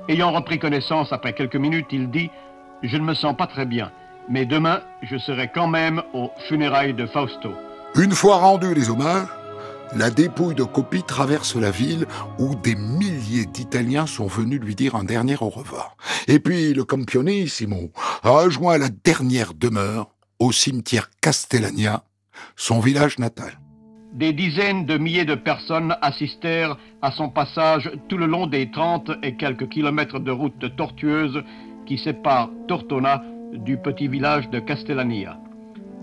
Ayant 0.08 0.30
repris 0.30 0.60
connaissance 0.60 1.12
après 1.12 1.32
quelques 1.32 1.56
minutes, 1.56 1.88
il 1.90 2.10
dit 2.10 2.30
Je 2.84 2.96
ne 2.96 3.02
me 3.02 3.14
sens 3.14 3.36
pas 3.36 3.48
très 3.48 3.66
bien, 3.66 3.90
mais 4.28 4.46
demain, 4.46 4.80
je 5.02 5.18
serai 5.18 5.50
quand 5.52 5.66
même 5.66 6.00
aux 6.12 6.30
funérailles 6.48 6.94
de 6.94 7.06
Fausto. 7.06 7.50
Une 7.96 8.12
fois 8.12 8.36
rendus 8.36 8.72
les 8.72 8.88
hommages, 8.88 9.26
la 9.96 10.10
dépouille 10.10 10.54
de 10.54 10.64
Coppi 10.64 11.02
traverse 11.02 11.56
la 11.56 11.70
ville 11.70 12.06
où 12.38 12.54
des 12.56 12.74
milliers 12.74 13.46
d'Italiens 13.46 14.06
sont 14.06 14.26
venus 14.26 14.60
lui 14.60 14.74
dire 14.74 14.96
un 14.96 15.04
dernier 15.04 15.36
au 15.40 15.48
revoir. 15.48 15.96
Et 16.26 16.40
puis 16.40 16.74
le 16.74 16.84
Campionissimo 16.84 17.92
a 18.22 18.30
rejoint 18.30 18.78
la 18.78 18.88
dernière 18.88 19.54
demeure 19.54 20.10
au 20.38 20.52
cimetière 20.52 21.10
Castellania, 21.20 22.02
son 22.56 22.80
village 22.80 23.18
natal. 23.18 23.58
Des 24.12 24.32
dizaines 24.32 24.86
de 24.86 24.96
milliers 24.96 25.24
de 25.24 25.34
personnes 25.34 25.96
assistèrent 26.00 26.76
à 27.02 27.10
son 27.10 27.28
passage 27.28 27.90
tout 28.08 28.16
le 28.16 28.26
long 28.26 28.46
des 28.46 28.70
30 28.70 29.10
et 29.22 29.36
quelques 29.36 29.68
kilomètres 29.68 30.20
de 30.20 30.30
route 30.30 30.76
tortueuse 30.76 31.42
qui 31.86 31.98
séparent 31.98 32.50
Tortona 32.68 33.22
du 33.52 33.76
petit 33.76 34.08
village 34.08 34.48
de 34.50 34.60
Castellania. 34.60 35.38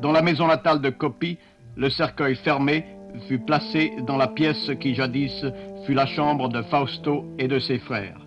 Dans 0.02 0.12
la 0.12 0.22
maison 0.22 0.48
natale 0.48 0.82
de 0.82 0.90
Coppi, 0.90 1.38
le 1.76 1.90
cercueil 1.90 2.36
fermé 2.36 2.86
fut 3.28 3.40
placé 3.40 3.94
dans 4.08 4.18
la 4.18 4.28
pièce 4.28 4.72
qui 4.80 4.96
jadis 4.96 5.46
fut 5.86 5.94
la 5.94 6.06
chambre 6.06 6.50
de 6.50 6.62
Fausto 6.64 7.26
et 7.40 7.48
de 7.48 7.60
ses 7.60 7.80
frères. 7.80 8.20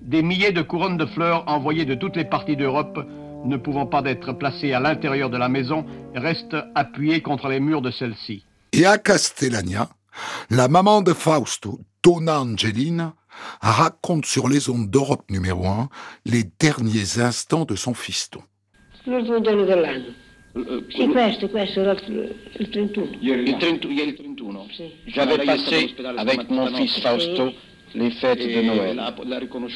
Des 0.00 0.22
milliers 0.22 0.52
de 0.52 0.62
couronnes 0.62 0.96
de 0.96 1.06
fleurs 1.06 1.44
envoyées 1.48 1.84
de 1.84 1.94
toutes 1.94 2.16
les 2.16 2.24
parties 2.24 2.56
d'Europe, 2.56 2.98
ne 3.44 3.56
pouvant 3.56 3.86
pas 3.86 4.02
être 4.04 4.32
placées 4.32 4.72
à 4.72 4.80
l'intérieur 4.80 5.30
de 5.30 5.36
la 5.36 5.48
maison, 5.48 5.84
restent 6.14 6.56
appuyées 6.74 7.20
contre 7.20 7.48
les 7.48 7.60
murs 7.60 7.82
de 7.82 7.90
celle-ci. 7.90 8.44
Et 8.72 8.84
à 8.84 8.98
Castellania, 8.98 9.88
la 10.50 10.68
maman 10.68 11.02
de 11.02 11.12
Fausto, 11.12 11.80
Donna 12.02 12.40
Angelina, 12.40 13.14
raconte 13.60 14.26
sur 14.26 14.48
les 14.48 14.68
ondes 14.68 14.90
d'Europe 14.90 15.30
numéro 15.30 15.66
1 15.66 15.88
les 16.24 16.44
derniers 16.58 17.20
instants 17.20 17.64
de 17.64 17.76
son 17.76 17.94
fiston. 17.94 18.40
Sì, 20.88 21.06
questo, 21.08 21.48
questo, 21.48 21.80
il 21.80 22.68
31. 22.68 23.08
Il 23.20 23.56
31, 23.58 23.92
ieri 23.92 24.14
31. 24.14 24.66
J'avais 25.06 25.44
passé 25.44 25.94
avec 26.16 26.48
mon 26.48 26.66
fils 26.74 26.98
Fausto 27.00 27.52
les 27.94 28.10
fêtes 28.10 28.40
de 28.40 28.62
Noël. 28.62 29.00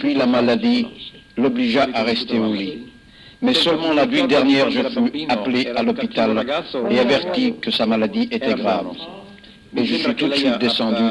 Puis 0.01 0.15
la 0.15 0.27
maladie 0.27 0.87
l'obligea 1.37 1.87
à 1.95 2.03
rester 2.03 2.39
au 2.39 2.53
lit. 2.53 2.87
Mais 3.41 3.55
seulement 3.55 3.93
la 3.93 4.07
nuit 4.07 4.27
dernière, 4.27 4.71
je 4.71 4.83
fus 4.83 5.27
appelé 5.29 5.67
à 5.69 5.83
l'hôpital 5.83 6.47
et 6.91 6.99
averti 6.99 7.55
que 7.61 7.71
sa 7.71 7.87
maladie 7.87 8.29
était 8.31 8.55
grave. 8.55 8.93
Et 9.75 9.85
je 9.85 9.95
suis 9.95 10.15
tout 10.15 10.29
de 10.29 10.35
suite 10.35 10.59
descendu 10.59 11.03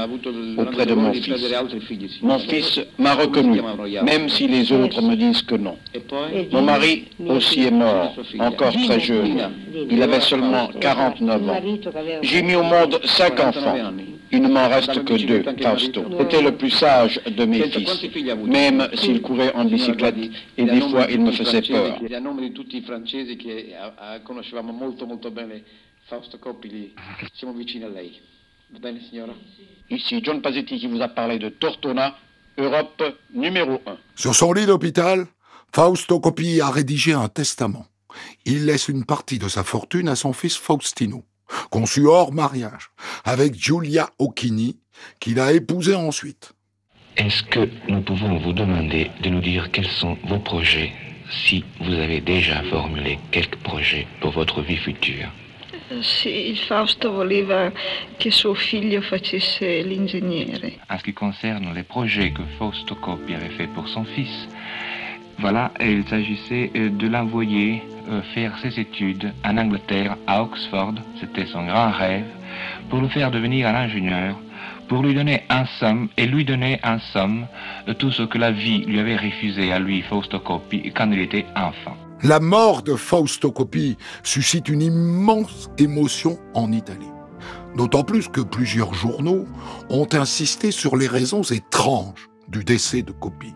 auprès 0.57 0.85
de 0.85 0.93
mon 0.93 1.11
fils. 1.13 2.21
Mon 2.21 2.39
fils 2.39 2.79
m'a 2.99 3.15
reconnu, 3.15 3.59
même 4.03 4.29
si 4.29 4.47
les 4.47 4.71
autres 4.71 5.01
me 5.01 5.15
disent 5.15 5.41
que 5.41 5.55
non. 5.55 5.77
Mon 6.51 6.61
mari 6.61 7.05
aussi 7.27 7.63
est 7.63 7.71
mort, 7.71 8.15
encore 8.39 8.73
très 8.73 8.99
jeune. 8.99 9.51
Il 9.89 10.01
avait 10.03 10.21
seulement 10.21 10.67
49 10.79 11.49
ans. 11.49 11.61
J'ai 12.21 12.41
mis 12.43 12.55
au 12.55 12.63
monde 12.63 12.99
cinq 13.03 13.39
enfants. 13.39 13.93
Il 14.33 14.43
ne 14.43 14.47
m'en 14.47 14.69
reste 14.69 15.03
que 15.03 15.13
deux, 15.25 15.43
Fausto. 15.61 16.05
C'était 16.19 16.41
le 16.41 16.51
plus 16.55 16.69
sage 16.69 17.19
de 17.25 17.45
mes 17.45 17.63
fils, 17.63 18.05
même 18.45 18.87
s'il 18.93 19.21
courait 19.21 19.53
en 19.55 19.65
bicyclette 19.65 20.15
et 20.57 20.63
des 20.63 20.81
fois 20.81 21.07
il 21.09 21.21
me 21.21 21.31
faisait 21.31 21.61
peur. 21.61 21.99
Fausto 26.11 26.37
Coppi, 26.39 26.93
siamo 27.31 27.53
vicini 27.53 27.85
a 27.85 27.87
lei. 27.87 28.11
Va 28.73 28.79
bene 28.79 29.01
signora? 29.01 29.33
Ici 29.89 30.21
John 30.21 30.41
Pazetti 30.41 30.77
qui 30.79 30.87
vous 30.87 31.01
a 31.01 31.09
parlé 31.09 31.37
de 31.39 31.49
Tortona, 31.49 32.15
Europe 32.57 33.03
numéro 33.33 33.81
1. 33.85 33.97
Sur 34.15 34.33
son 34.33 34.53
lit 34.53 34.65
d'hôpital, 34.65 35.27
Fausto 35.75 36.21
Coppi 36.21 36.61
a 36.61 36.69
rédigé 36.69 37.11
un 37.11 37.27
testament. 37.27 37.85
Il 38.45 38.65
laisse 38.65 38.87
une 38.87 39.03
partie 39.05 39.39
de 39.39 39.49
sa 39.49 39.63
fortune 39.63 40.07
à 40.07 40.15
son 40.15 40.31
fils 40.31 40.55
Faustino, 40.55 41.25
conçu 41.69 42.07
hors 42.07 42.31
mariage, 42.31 42.91
avec 43.25 43.55
Giulia 43.55 44.09
Occhini, 44.19 44.79
qu'il 45.19 45.39
a 45.41 45.51
épousée 45.51 45.95
ensuite. 45.95 46.53
Est-ce 47.17 47.43
que 47.43 47.69
nous 47.89 48.01
pouvons 48.01 48.39
vous 48.39 48.53
demander 48.53 49.11
de 49.21 49.29
nous 49.29 49.41
dire 49.41 49.69
quels 49.71 49.89
sont 49.99 50.17
vos 50.29 50.39
projets, 50.39 50.93
si 51.45 51.65
vous 51.81 51.93
avez 51.93 52.21
déjà 52.21 52.63
formulé 52.63 53.19
quelques 53.31 53.57
projets 53.57 54.07
pour 54.21 54.31
votre 54.31 54.61
vie 54.61 54.77
future? 54.77 55.29
Sì, 55.99 56.55
Fausto 56.67 57.11
voleva 57.11 57.71
che 58.17 58.31
suo 58.31 58.53
figlio 58.53 59.01
facesse 59.01 59.81
l'ingegnere. 59.83 60.79
En 60.87 60.97
ce 60.97 61.03
qui 61.03 61.13
concerne 61.13 61.73
les 61.73 61.83
projets 61.83 62.31
que 62.31 62.43
Fausto 62.57 62.95
Coppi 62.95 63.33
avait 63.33 63.53
fait 63.55 63.67
pour 63.67 63.87
son 63.87 64.05
fils, 64.05 64.47
voilà, 65.37 65.71
il 65.79 66.07
s'agissait 66.07 66.71
euh, 66.75 66.89
de 66.89 67.07
l'envoyer 67.07 67.83
euh, 68.09 68.21
faire 68.33 68.57
ses 68.59 68.79
études 68.79 69.33
en 69.43 69.57
Angleterre, 69.57 70.15
à 70.27 70.43
Oxford, 70.43 70.93
c'était 71.19 71.45
son 71.47 71.65
grand 71.65 71.91
rêve, 71.91 72.25
pour 72.89 73.01
le 73.01 73.07
faire 73.07 73.31
devenir 73.31 73.67
un 73.67 73.75
ingénieur, 73.75 74.35
pour 74.87 75.03
lui 75.03 75.13
donner 75.13 75.43
en 75.49 75.65
somme, 75.79 76.09
et 76.17 76.25
lui 76.25 76.45
donner 76.45 76.79
en 76.83 76.99
somme, 76.99 77.47
euh, 77.87 77.93
tout 77.93 78.11
ce 78.11 78.23
que 78.23 78.37
la 78.37 78.51
vie 78.51 78.85
lui 78.85 78.99
avait 78.99 79.17
refusé 79.17 79.71
à 79.71 79.79
lui, 79.79 80.01
Fausto 80.01 80.39
Coppi, 80.39 80.91
quand 80.93 81.11
il 81.11 81.19
était 81.19 81.45
enfant. 81.55 81.97
La 82.23 82.39
mort 82.39 82.83
de 82.83 82.95
Fausto 82.95 83.51
Coppi 83.51 83.97
suscite 84.21 84.69
une 84.69 84.83
immense 84.83 85.69
émotion 85.79 86.37
en 86.53 86.71
Italie. 86.71 87.09
D'autant 87.75 88.03
plus 88.03 88.27
que 88.27 88.41
plusieurs 88.41 88.93
journaux 88.93 89.45
ont 89.89 90.07
insisté 90.13 90.69
sur 90.69 90.97
les 90.97 91.07
raisons 91.07 91.41
étranges 91.41 92.29
du 92.47 92.63
décès 92.63 93.01
de 93.01 93.11
Coppi. 93.11 93.53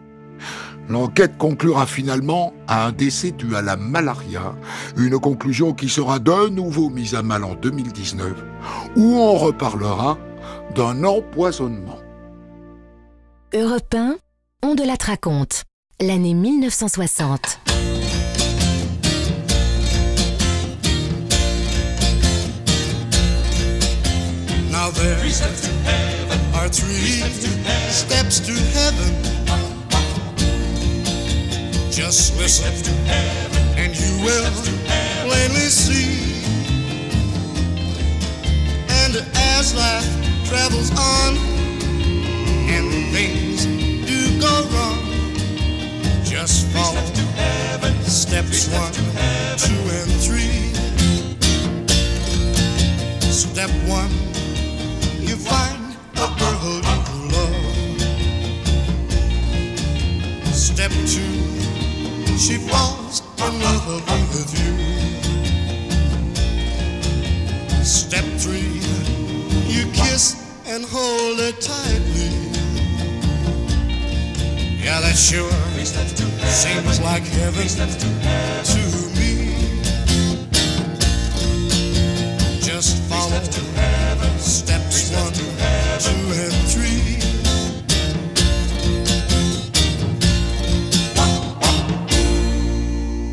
L'enquête 0.89 1.37
conclura 1.37 1.85
finalement 1.85 2.53
à 2.67 2.87
un 2.87 2.91
décès 2.91 3.31
dû 3.31 3.55
à 3.55 3.61
la 3.61 3.75
malaria, 3.75 4.55
une 4.97 5.19
conclusion 5.19 5.73
qui 5.73 5.89
sera 5.89 6.17
de 6.17 6.49
nouveau 6.49 6.89
mise 6.89 7.13
à 7.13 7.21
mal 7.21 7.43
en 7.43 7.53
2019, 7.55 8.33
où 8.95 9.15
on 9.15 9.35
reparlera 9.35 10.17
d'un 10.75 11.03
empoisonnement. 11.03 11.99
Europe 13.53 13.93
1, 13.93 14.17
on 14.63 14.75
de 14.75 14.83
la. 14.83 14.95
L'année 16.01 16.33
1960. 16.33 17.59
Now 24.75 24.89
there 24.89 25.15
are 26.53 26.67
three 26.67 27.23
steps 27.89 28.41
to 28.41 28.51
heaven. 28.75 29.13
Just 31.89 32.37
listen, 32.37 32.73
and 33.77 33.95
you 33.95 34.11
will 34.25 34.51
plainly 35.23 35.69
see. 35.71 36.43
And 38.89 39.15
as 39.55 39.73
life 39.73 40.11
travels 40.45 40.91
on, 40.91 41.37
and 42.67 42.91
things 43.15 43.65
do 44.05 44.41
go 44.41 44.55
wrong, 44.75 44.99
just 46.25 46.67
follow 46.75 47.05
steps 48.03 48.67
one, 48.73 48.93
two, 49.57 49.73
and 49.99 50.11
three. 50.21 50.64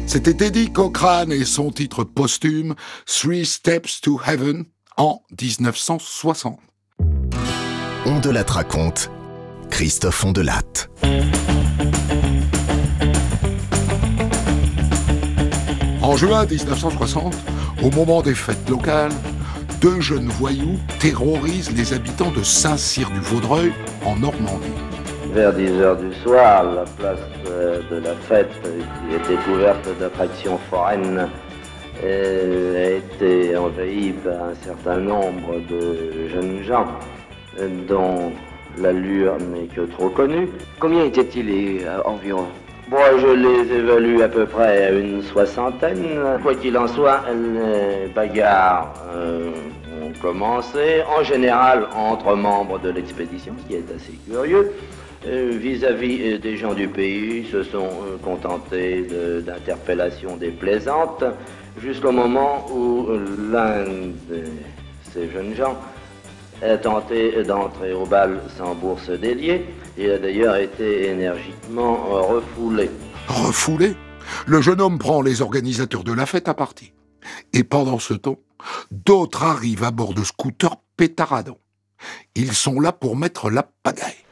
C'était 0.07 0.45
Eddie 0.45 0.71
Cochrane 0.71 1.33
et 1.33 1.45
son 1.45 1.71
titre 1.71 2.05
posthume 2.05 2.75
Three 3.07 3.47
Steps 3.47 4.03
to 4.03 4.21
Heaven 4.27 4.67
en 4.97 5.23
1960. 5.41 6.59
On 8.05 8.21
de 8.21 8.31
la 8.31 8.43
raconte. 8.43 9.11
Christophe 9.71 10.25
Ondelatte. 10.25 10.91
En 16.13 16.17
juin 16.17 16.45
1960, 16.45 17.35
au 17.83 17.91
moment 17.91 18.21
des 18.21 18.35
fêtes 18.35 18.69
locales, 18.69 19.13
deux 19.81 19.99
jeunes 20.03 20.29
voyous 20.29 20.77
terrorisent 21.01 21.75
les 21.75 21.95
habitants 21.95 22.31
de 22.31 22.43
Saint-Cyr-du-Vaudreuil, 22.43 23.73
en 24.05 24.17
Normandie. 24.17 24.75
Vers 25.33 25.55
10 25.55 25.71
heures 25.81 25.97
du 25.97 26.13
soir, 26.17 26.65
la 26.65 26.85
place 26.99 27.19
euh, 27.49 27.81
de 27.91 27.97
la 28.05 28.15
fête, 28.29 28.51
qui 28.61 29.15
est 29.15 29.37
découverte 29.37 29.89
d'attractions 29.99 30.59
foraines, 30.69 31.29
euh, 32.05 32.87
a 32.87 32.91
été 32.99 33.57
envahie 33.57 34.13
par 34.13 34.35
un 34.35 34.55
certain 34.67 34.99
nombre 34.99 35.61
de 35.71 36.29
jeunes 36.29 36.63
gens 36.63 36.89
euh, 37.59 37.69
dont 37.89 38.33
l'allure 38.77 39.39
n'est 39.39 39.67
que 39.67 39.91
trop 39.93 40.11
connue. 40.11 40.51
Combien 40.79 41.07
étaient-ils 41.07 41.89
environ? 42.05 42.49
Bon, 42.93 42.99
je 43.19 43.29
les 43.29 43.73
évalue 43.75 44.21
à 44.21 44.29
peu 44.29 44.45
près 44.45 44.85
à 44.85 44.91
une 44.91 45.23
soixantaine. 45.23 46.05
Quoi 46.43 46.55
qu'il 46.55 46.77
en 46.77 46.87
soit, 46.87 47.23
les 47.33 48.13
bagarres 48.13 48.93
ont 49.15 50.13
commencé, 50.21 51.01
en 51.19 51.23
général 51.25 51.87
entre 51.97 52.35
membres 52.35 52.79
de 52.79 52.91
l'expédition, 52.91 53.55
ce 53.63 53.67
qui 53.67 53.77
est 53.77 53.91
assez 53.97 54.13
curieux. 54.29 54.73
Vis-à-vis 55.25 56.39
des 56.39 56.59
gens 56.59 56.75
du 56.75 56.87
pays, 56.87 57.47
se 57.51 57.63
sont 57.63 57.89
contentés 58.23 59.07
d'interpellations 59.41 60.37
déplaisantes, 60.37 61.25
jusqu'au 61.81 62.13
moment 62.13 62.67
où 62.71 63.07
l'un 63.51 63.85
de 64.29 64.45
ces 65.15 65.31
jeunes 65.31 65.55
gens 65.55 65.79
a 66.63 66.77
tenté 66.77 67.43
d'entrer 67.43 67.95
au 67.95 68.05
bal 68.05 68.39
sans 68.59 68.75
bourse 68.75 69.09
déliée. 69.09 69.65
Il 69.99 70.11
a 70.11 70.19
d'ailleurs 70.19 70.57
été 70.57 71.09
énergiquement 71.09 71.97
refoulé. 71.97 72.91
Refoulé? 73.29 73.95
Le 74.47 74.63
jeune 74.63 74.81
homme 74.81 74.99
prend 74.99 75.21
les 75.21 75.43
organisateurs 75.43 76.05
de 76.05 76.13
la 76.13 76.25
fête 76.25 76.49
à 76.49 76.55
partie. 76.55 76.93
Et 77.53 77.63
pendant 77.63 77.99
ce 77.99 78.15
temps, 78.15 78.39
d'autres 78.91 79.45
arrivent 79.45 79.85
à 79.85 79.91
bord 79.91 80.15
de 80.15 80.25
scooters 80.25 80.77
pétaradants. 80.97 81.59
Ils 82.35 82.53
sont 82.53 82.81
là 82.81 82.93
pour 82.93 83.17
mettre 83.17 83.51
la 83.51 83.65
pagaille. 83.83 84.25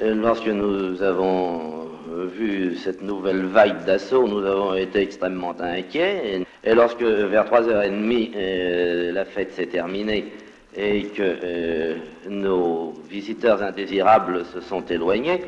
Lorsque 0.00 0.46
nous 0.46 1.02
avons 1.02 1.88
vu 2.36 2.76
cette 2.76 3.02
nouvelle 3.02 3.46
vague 3.46 3.84
d'assaut, 3.84 4.28
nous 4.28 4.44
avons 4.46 4.74
été 4.74 5.00
extrêmement 5.00 5.54
inquiets. 5.60 6.44
Et 6.62 6.74
lorsque, 6.74 7.02
vers 7.02 7.44
3h30, 7.44 8.32
euh, 8.36 9.12
la 9.12 9.24
fête 9.24 9.52
s'est 9.52 9.66
terminée 9.66 10.32
et 10.78 11.06
que 11.08 11.22
euh, 11.22 11.96
nos 12.28 12.94
visiteurs 13.10 13.62
indésirables 13.62 14.44
se 14.54 14.60
sont 14.60 14.84
éloignés, 14.86 15.44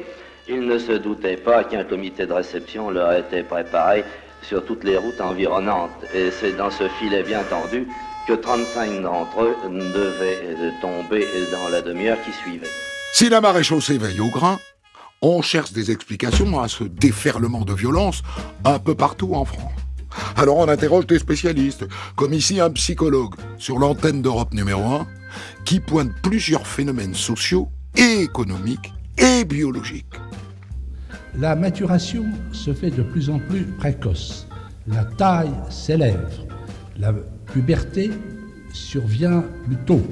ils 0.48 0.60
ne 0.60 0.76
se 0.78 0.92
doutaient 0.92 1.36
pas 1.36 1.62
qu'un 1.62 1.84
comité 1.84 2.26
de 2.26 2.32
réception 2.32 2.90
leur 2.90 3.12
était 3.12 3.44
préparé 3.44 4.04
sur 4.42 4.64
toutes 4.64 4.82
les 4.82 4.96
routes 4.96 5.20
environnantes. 5.20 5.90
Et 6.12 6.32
c'est 6.32 6.56
dans 6.56 6.70
ce 6.70 6.88
filet 6.98 7.22
bien 7.22 7.42
tendu 7.44 7.86
que 8.26 8.32
35 8.32 9.02
d'entre 9.02 9.42
eux 9.42 9.56
devaient 9.64 10.72
tomber 10.80 11.24
dans 11.52 11.68
la 11.68 11.80
demi-heure 11.80 12.18
qui 12.24 12.32
suivait. 12.32 12.66
Si 13.12 13.28
la 13.28 13.40
marée 13.40 13.62
chaussée 13.62 13.98
veille 13.98 14.20
au 14.20 14.30
grain, 14.30 14.58
on 15.22 15.42
cherche 15.42 15.72
des 15.72 15.92
explications 15.92 16.60
à 16.60 16.66
ce 16.66 16.84
déferlement 16.84 17.64
de 17.64 17.74
violence 17.74 18.22
un 18.64 18.78
peu 18.78 18.94
partout 18.94 19.34
en 19.34 19.44
France. 19.44 19.72
Alors 20.36 20.56
on 20.56 20.68
interroge 20.68 21.06
des 21.06 21.20
spécialistes, 21.20 21.86
comme 22.16 22.34
ici 22.34 22.60
un 22.60 22.70
psychologue 22.70 23.34
sur 23.58 23.78
l'antenne 23.78 24.22
d'Europe 24.22 24.52
numéro 24.54 24.82
1, 24.82 25.06
qui 25.64 25.80
pointe 25.80 26.12
plusieurs 26.22 26.66
phénomènes 26.66 27.14
sociaux 27.14 27.68
et 27.96 28.22
économiques 28.22 28.92
et 29.18 29.44
biologiques. 29.44 30.06
La 31.38 31.54
maturation 31.54 32.24
se 32.52 32.72
fait 32.72 32.90
de 32.90 33.02
plus 33.02 33.30
en 33.30 33.38
plus 33.38 33.64
précoce. 33.78 34.46
La 34.86 35.04
taille 35.04 35.52
s'élève. 35.68 36.28
La 36.98 37.12
puberté 37.52 38.10
survient 38.72 39.44
plus 39.64 39.76
tôt. 39.86 40.02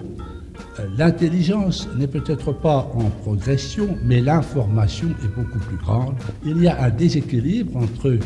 L'intelligence 0.97 1.89
n'est 1.97 2.07
peut-être 2.07 2.53
pas 2.53 2.89
en 2.95 3.11
progression, 3.23 3.99
mais 4.05 4.21
l'information 4.21 5.09
est 5.25 5.35
beaucoup 5.35 5.59
plus 5.59 5.77
grande. 5.77 6.15
Il 6.45 6.63
y 6.63 6.69
a 6.69 6.81
un 6.83 6.91
déséquilibre 6.91 7.77
entre 7.77 8.17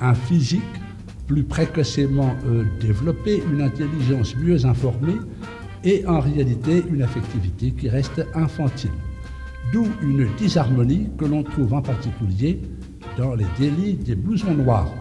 un 0.00 0.14
physique 0.14 0.62
plus 1.26 1.44
précocement 1.44 2.34
euh, 2.46 2.64
développé, 2.80 3.42
une 3.50 3.62
intelligence 3.62 4.36
mieux 4.36 4.66
informée 4.66 5.16
et 5.84 6.06
en 6.06 6.20
réalité 6.20 6.84
une 6.88 7.02
affectivité 7.02 7.72
qui 7.72 7.88
reste 7.88 8.24
infantile. 8.34 8.90
D'où 9.72 9.86
une 10.02 10.28
disharmonie 10.36 11.08
que 11.18 11.24
l'on 11.24 11.42
trouve 11.42 11.74
en 11.74 11.82
particulier 11.82 12.60
dans 13.16 13.34
les 13.34 13.46
délits 13.58 13.94
des 13.94 14.14
blousons 14.14 14.54
noirs 14.54 14.92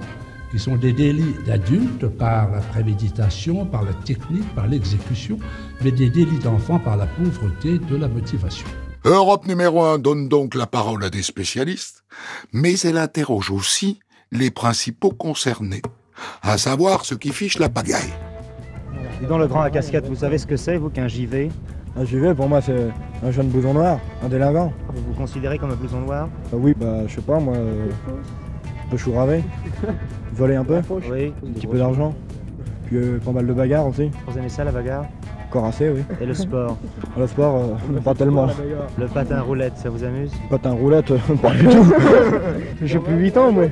qui 0.52 0.60
sont 0.60 0.76
des 0.76 0.92
délits 0.92 1.36
d'adultes 1.46 2.08
par 2.08 2.52
la 2.52 2.60
préméditation, 2.60 3.66
par 3.66 3.84
la 3.84 3.94
technique, 3.94 4.48
par 4.54 4.68
l'exécution, 4.68 5.40
mais 5.82 5.92
des 5.92 6.10
délits 6.10 6.40
d'enfants 6.40 6.80
par 6.80 6.98
la 6.98 7.08
pauvreté 7.08 7.80
de 7.80 7.96
la 7.96 8.10
motivation. 8.10 8.68
Europe 9.06 9.48
numéro 9.48 9.82
1 9.82 10.00
donne 10.00 10.30
donc 10.30 10.54
la 10.54 10.68
parole 10.68 11.04
à 11.04 11.10
des 11.10 11.24
spécialistes, 11.24 12.04
mais 12.52 12.78
elle 12.82 12.98
interroge 12.98 13.50
aussi 13.50 14.00
les 14.32 14.52
principaux 14.52 15.12
concernés, 15.12 15.82
à 16.42 16.58
savoir 16.58 17.06
ceux 17.06 17.18
qui 17.18 17.32
fichent 17.32 17.60
la 17.60 17.70
pagaille. 17.70 18.14
Et 19.22 19.26
dans 19.28 19.38
le 19.38 19.48
grand 19.48 19.62
à 19.62 19.70
casquette, 19.70 20.08
vous 20.08 20.16
savez 20.16 20.38
ce 20.38 20.48
que 20.48 20.58
c'est, 20.58 20.78
vous, 20.78 20.90
qu'un 20.90 21.08
JV 21.08 21.50
Un 21.96 22.06
JV, 22.06 22.34
pour 22.34 22.48
moi, 22.50 22.62
c'est 22.62 22.88
un 23.24 23.32
jeune 23.32 23.48
blouson 23.50 23.74
noir, 23.74 24.00
un 24.24 24.30
délinquant. 24.30 24.74
Vous 24.94 25.02
vous 25.08 25.14
considérez 25.14 25.58
comme 25.58 25.72
un 25.72 25.76
blouson 25.76 26.00
noir 26.00 26.28
Euh, 26.54 26.58
Oui, 26.60 26.74
bah, 26.80 27.02
je 27.08 27.16
sais 27.16 27.22
pas, 27.22 27.40
moi, 27.40 27.56
euh, 27.56 27.88
un 28.10 28.90
peu 28.90 28.98
chouravé. 28.98 29.44
Voler 30.34 30.56
un 30.56 30.64
peu 30.64 30.80
Oui. 31.12 31.34
Un 31.48 31.52
petit 31.52 31.68
peu 31.68 31.78
d'argent. 31.78 32.14
Puis 32.86 32.98
euh, 32.98 33.20
pas 33.24 33.32
mal 33.32 33.46
de 33.46 33.54
bagarres 33.54 33.88
aussi. 33.88 34.10
Vous 34.28 34.38
aimez 34.38 34.50
ça, 34.50 34.64
la 34.64 34.72
bagarre 34.72 35.06
Encore 35.50 35.66
assez, 35.66 35.90
oui. 35.90 36.02
Et 36.20 36.26
le 36.26 36.34
sport 36.34 36.78
Le 37.18 37.28
sport, 37.28 37.58
euh, 37.94 38.00
pas 38.00 38.16
tellement. 38.16 38.48
Le 38.98 39.06
patin 39.08 39.42
roulette, 39.42 39.78
ça 39.78 39.90
vous 39.90 40.04
amuse 40.04 40.32
Patin 40.50 40.72
roulette, 40.72 41.12
euh, 41.12 41.18
pas 41.42 41.52
du 41.52 41.66
tout. 41.68 41.86
J'ai 42.84 43.00
plus 43.00 43.16
8 43.18 43.38
ans, 43.38 43.52
moi. 43.52 43.66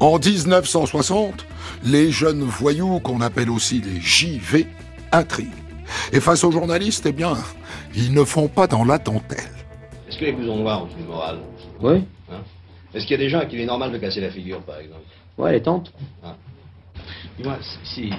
En 0.00 0.18
1960, 0.18 1.44
les 1.84 2.12
jeunes 2.12 2.42
voyous, 2.42 3.00
qu'on 3.00 3.20
appelle 3.20 3.50
aussi 3.50 3.80
les 3.80 4.00
JV, 4.00 4.66
intriguent. 5.10 5.48
Et 6.12 6.20
face 6.20 6.44
aux 6.44 6.52
journalistes, 6.52 7.06
eh 7.06 7.12
bien, 7.12 7.36
ils 7.94 8.12
ne 8.12 8.22
font 8.24 8.46
pas 8.48 8.66
dans 8.66 8.84
la 8.84 8.98
dentelle. 8.98 9.50
Est-ce 10.08 10.18
que 10.18 10.26
les 10.26 10.32
blousons 10.32 10.58
noirs 10.58 10.84
ont 10.84 10.88
une 10.98 11.06
morale? 11.06 11.38
Oui. 11.80 12.04
Hein? 12.30 12.42
Est-ce 12.94 13.06
qu'il 13.06 13.12
y 13.12 13.20
a 13.20 13.24
des 13.24 13.28
gens 13.28 13.40
à 13.40 13.46
qui 13.46 13.56
il 13.56 13.62
est 13.62 13.66
normal 13.66 13.90
de 13.90 13.98
casser 13.98 14.20
la 14.20 14.30
figure, 14.30 14.60
par 14.60 14.78
exemple? 14.78 15.02
Ouais, 15.36 15.52
les 15.52 15.62
tantes. 15.62 15.92
Ah. 16.22 16.34
Dis-moi, 17.36 17.58
si, 17.84 18.10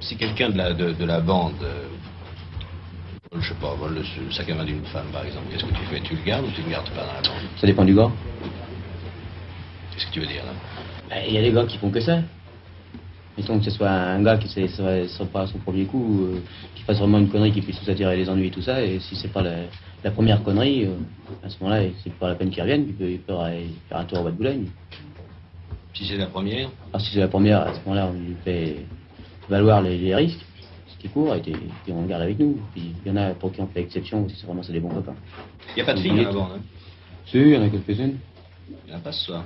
si 0.00 0.16
quelqu'un 0.16 0.50
de 0.50 0.56
la, 0.58 0.72
de, 0.72 0.92
de 0.92 1.04
la 1.04 1.20
bande, 1.20 1.54
euh, 1.62 1.86
vole, 3.32 3.42
je 3.42 3.48
sais 3.48 3.54
pas, 3.60 3.74
vole 3.74 3.94
le, 3.94 4.02
le 4.24 4.32
sac 4.32 4.48
à 4.50 4.54
main 4.54 4.64
d'une 4.64 4.84
femme, 4.86 5.06
par 5.12 5.24
exemple, 5.24 5.46
qu'est-ce 5.50 5.64
que 5.64 5.74
tu 5.74 5.84
fais? 5.90 6.00
Tu 6.00 6.14
le 6.14 6.22
gardes 6.24 6.44
ou 6.46 6.50
tu 6.52 6.62
le 6.62 6.70
gardes 6.70 6.90
pas 6.90 7.02
dans 7.06 7.12
la 7.12 7.22
bande? 7.22 7.48
Ça 7.60 7.66
dépend 7.66 7.84
du 7.84 7.94
gars. 7.94 8.10
Qu'est-ce 9.92 10.06
que 10.06 10.12
tu 10.12 10.20
veux 10.20 10.26
dire, 10.26 10.44
là? 10.44 10.52
Bah, 11.08 11.16
Il 11.26 11.34
y 11.34 11.38
a 11.38 11.42
des 11.42 11.52
gars 11.52 11.64
qui 11.64 11.78
font 11.78 11.90
que 11.90 12.00
ça. 12.00 12.20
Mettons 13.36 13.58
que 13.58 13.64
ce 13.64 13.70
soit 13.70 13.90
un 13.90 14.22
gars 14.22 14.36
qui 14.38 14.60
ne 14.60 14.66
soit, 14.68 15.08
soit 15.08 15.26
pas 15.26 15.42
à 15.42 15.46
son 15.48 15.58
premier 15.58 15.84
coup, 15.86 16.22
euh, 16.22 16.40
qui 16.76 16.82
fasse 16.84 16.98
vraiment 16.98 17.18
une 17.18 17.28
connerie 17.28 17.50
qui 17.50 17.62
puisse 17.62 17.80
nous 17.82 17.90
attirer 17.90 18.16
les 18.16 18.28
ennuis 18.28 18.46
et 18.46 18.50
tout 18.50 18.62
ça, 18.62 18.80
et 18.80 19.00
si 19.00 19.16
c'est 19.16 19.32
pas 19.32 19.42
la, 19.42 19.56
la 20.04 20.10
première 20.12 20.42
connerie, 20.44 20.84
euh, 20.84 20.94
à 21.44 21.48
ce 21.48 21.56
moment-là, 21.60 21.82
c'est 22.04 22.12
pas 22.12 22.28
la 22.28 22.36
peine 22.36 22.50
qu'il 22.50 22.62
revienne, 22.62 22.84
il 22.86 22.94
peut, 22.94 23.10
il 23.10 23.18
peut 23.18 23.36
aller 23.36 23.70
faire 23.88 23.98
un 23.98 24.04
tour 24.04 24.20
au 24.20 24.24
bas 24.24 24.30
de 24.30 24.36
Boulogne. 24.36 24.66
Si 25.94 26.04
c'est 26.04 26.16
la 26.16 26.26
première 26.26 26.68
Alors 26.92 27.00
si 27.00 27.12
c'est 27.12 27.20
la 27.20 27.28
première, 27.28 27.62
à 27.62 27.74
ce 27.74 27.80
moment-là, 27.80 28.08
on 28.08 28.12
lui 28.12 28.36
fait 28.44 28.76
valoir 29.48 29.82
les, 29.82 29.98
les 29.98 30.14
risques, 30.14 30.44
ce 30.86 30.96
qui 30.98 31.08
court, 31.08 31.34
et, 31.34 31.40
puis 31.40 31.56
on 31.88 32.02
le 32.02 32.08
garde 32.08 32.22
avec 32.22 32.38
nous. 32.38 32.60
Puis 32.72 32.94
il 33.04 33.08
y 33.08 33.12
en 33.12 33.16
a 33.16 33.30
pour 33.30 33.50
qui 33.50 33.60
on 33.60 33.66
fait 33.66 33.80
exception, 33.80 34.28
si 34.28 34.36
c'est 34.36 34.46
vraiment 34.46 34.62
c'est 34.62 34.72
des 34.72 34.80
bons 34.80 34.90
copains. 34.90 35.14
Il 35.70 35.76
n'y 35.76 35.82
a 35.82 35.84
pas 35.84 35.94
de 35.94 36.00
filles 36.00 36.24
la 36.24 36.32
bande, 36.32 36.50
hein 36.56 36.60
Si, 37.26 37.38
il 37.38 37.48
y 37.48 37.56
en 37.56 37.62
a 37.62 37.68
quelques-unes. 37.68 38.18
Il 38.68 38.76
n'y 38.90 38.92
en 38.94 38.96
a 38.96 39.00
pas 39.00 39.12
ce 39.12 39.24
soir. 39.26 39.44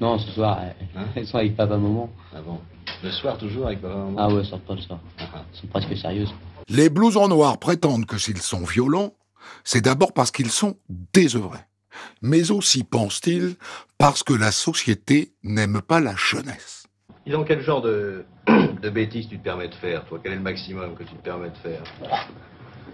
Non, 0.00 0.18
ce 0.18 0.30
soir, 0.32 0.58
elles- 0.62 1.06
elles 1.16 1.26
sont 1.26 1.38
avec 1.38 1.56
papa, 1.56 1.76
maman. 1.76 2.10
Ah 2.34 2.40
bon 2.42 2.58
Le 3.02 3.10
soir, 3.10 3.38
toujours 3.38 3.66
avec 3.66 3.80
papa 3.80 3.94
maman 3.94 4.14
Ah 4.18 4.28
ouais, 4.28 4.40
elles 4.40 4.46
sortent 4.46 4.64
pas 4.64 4.74
le 4.74 4.80
soir. 4.80 4.98
Elles 5.18 5.26
sont 5.52 5.66
presque 5.68 5.96
sérieuses. 5.96 6.32
Les 6.68 6.88
blousons 6.88 7.28
noirs 7.28 7.58
prétendent 7.58 8.06
que 8.06 8.18
s'ils 8.18 8.40
sont 8.42 8.64
violents, 8.64 9.14
c'est 9.64 9.80
d'abord 9.80 10.12
parce 10.12 10.30
qu'ils 10.30 10.50
sont 10.50 10.76
désœuvrés. 11.12 11.58
Mais 12.22 12.50
aussi, 12.50 12.84
pensent-ils, 12.84 13.56
parce 13.98 14.22
que 14.22 14.32
la 14.32 14.52
société 14.52 15.32
n'aime 15.42 15.80
pas 15.82 16.00
la 16.00 16.14
jeunesse. 16.16 16.86
Dis 17.26 17.32
donc, 17.32 17.48
quel 17.48 17.60
genre 17.62 17.82
de, 17.82 18.24
de 18.82 18.90
bêtises 18.90 19.28
tu 19.28 19.38
te 19.38 19.42
permets 19.44 19.68
de 19.68 19.74
faire, 19.74 20.04
toi? 20.06 20.18
Quel 20.22 20.32
est 20.32 20.36
le 20.36 20.42
maximum 20.42 20.94
que 20.94 21.02
tu 21.02 21.14
te 21.14 21.22
permets 21.22 21.50
de 21.50 21.56
faire? 21.56 21.82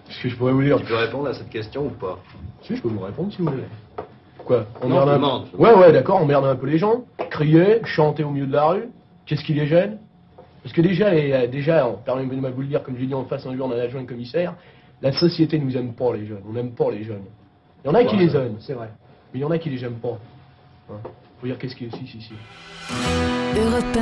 Qu'est-ce 0.07 0.23
que 0.23 0.29
je 0.29 0.37
pourrais 0.37 0.53
vous 0.53 0.63
dire? 0.63 0.79
Tu 0.79 0.87
peux 0.87 0.97
répondre 0.97 1.29
à 1.29 1.35
cette 1.35 1.51
question 1.51 1.87
ou 1.87 1.91
pas? 1.91 2.19
Si, 2.63 2.77
je 2.77 2.81
peux 2.83 2.89
vous 2.89 3.01
répondre 3.01 3.31
si 3.33 3.39
vous 3.39 3.51
voulez. 3.51 3.65
Quoi 4.47 4.65
Non, 4.87 5.05
je 5.05 5.11
un- 5.11 5.45
je 5.53 5.57
Ouais, 5.59 5.75
ouais, 5.75 5.93
d'accord, 5.93 6.23
emmerder 6.23 6.47
un 6.49 6.57
peu 6.57 6.67
les 6.67 6.79
gens, 6.79 7.03
crier, 7.31 7.81
chanter 7.85 8.23
au 8.25 8.31
milieu 8.31 8.47
de 8.47 8.53
la 8.53 8.65
rue. 8.67 8.89
Qu'est-ce 9.27 9.43
qui 9.45 9.53
les 9.55 9.67
gêne? 9.67 9.99
Parce 10.63 10.73
que 10.75 10.81
déjà, 10.81 11.11
les- 11.13 11.33
euh, 11.33 11.47
déjà, 11.49 11.87
on- 11.87 11.95
permettez-moi 11.95 12.51
de 12.51 12.55
vous 12.55 12.61
le 12.63 12.69
dire, 12.69 12.83
comme 12.83 12.97
j'ai 12.99 13.07
dit 13.07 13.15
en 13.15 13.25
face 13.25 13.45
un 13.47 13.57
jour 13.57 13.69
d'un 13.69 13.79
adjoint 13.79 14.05
commissaire, 14.05 14.55
la 15.03 15.13
société 15.13 15.59
nous 15.59 15.77
aime 15.77 15.93
pas 15.95 16.13
les 16.15 16.27
jeunes. 16.27 16.43
On 16.49 16.53
n'aime 16.53 16.71
pas 16.71 16.91
les 16.91 17.03
jeunes. 17.05 17.25
Il 17.85 17.89
y 17.89 17.91
en 17.91 17.95
a 17.95 18.05
qui 18.05 18.17
Ouais, 18.17 18.25
les 18.25 18.37
aiment, 18.37 18.57
c'est 18.61 18.73
vrai. 18.75 18.89
Mais 19.35 19.41
il 19.41 19.43
y 19.43 19.45
en 19.45 19.51
a 19.51 19.59
qui 19.59 19.69
les 19.69 19.85
aiment 19.85 20.01
pas. 20.01 20.17
Hein? 20.91 20.95
Faut 21.41 21.47
dire 21.47 21.59
qu'est-ce 21.59 21.77
qui 21.77 21.85
est. 21.87 21.95
Si, 21.97 22.07
si, 22.07 22.21
si. 22.21 22.33
Europe 23.57 23.97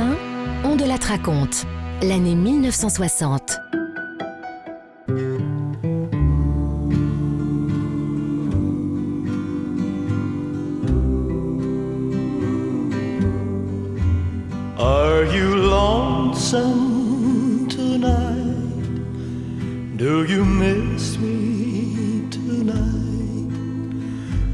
1, 0.63 0.69
on 0.69 0.75
de 0.75 0.85
la 0.85 0.95
raconte. 0.95 1.65
L'année 2.01 2.35
1960. 2.35 3.57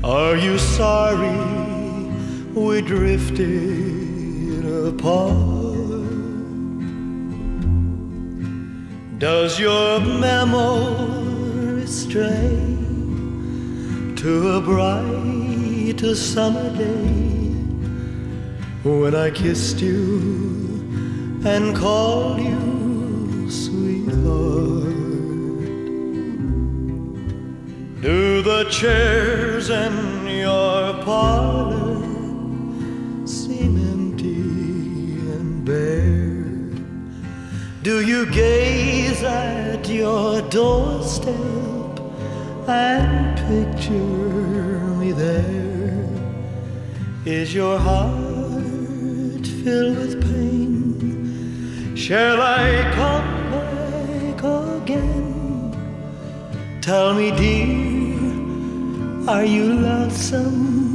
Are 0.04 0.36
you 0.36 0.58
sorry 0.58 1.38
we 2.54 2.82
drifted 2.82 4.66
apart? 4.88 5.38
Does 9.20 9.60
your 9.60 10.00
memory 10.00 11.86
stray 11.86 12.58
to 14.16 14.50
a 14.58 14.62
bright 14.62 16.00
summer 16.16 16.76
day? 16.76 17.32
when 18.84 19.14
I 19.14 19.30
kissed 19.30 19.80
you 19.80 20.18
and 21.46 21.76
called 21.76 22.40
you 22.42 23.48
sweetheart. 23.50 25.01
The 28.44 28.64
chairs 28.72 29.70
in 29.70 30.26
your 30.26 30.94
parlor 31.04 32.02
seem 33.28 33.78
empty 33.78 35.22
and 35.36 35.64
bare? 35.64 36.76
Do 37.84 38.04
you 38.04 38.26
gaze 38.32 39.22
at 39.22 39.88
your 39.88 40.42
doorstep 40.50 41.36
and 42.68 43.38
picture 43.48 44.80
me 44.98 45.12
there? 45.12 46.10
Is 47.26 47.54
your 47.54 47.78
heart 47.78 49.46
filled 49.64 49.98
with 50.00 50.20
pain? 50.20 51.96
Shall 51.96 52.42
I 52.42 52.92
come 52.96 53.52
back 53.52 54.44
again? 54.82 55.22
Tell 56.82 57.14
me, 57.14 57.30
dear, 57.30 57.91
are 59.28 59.46
you 59.46 59.74
lonesome 59.74 60.92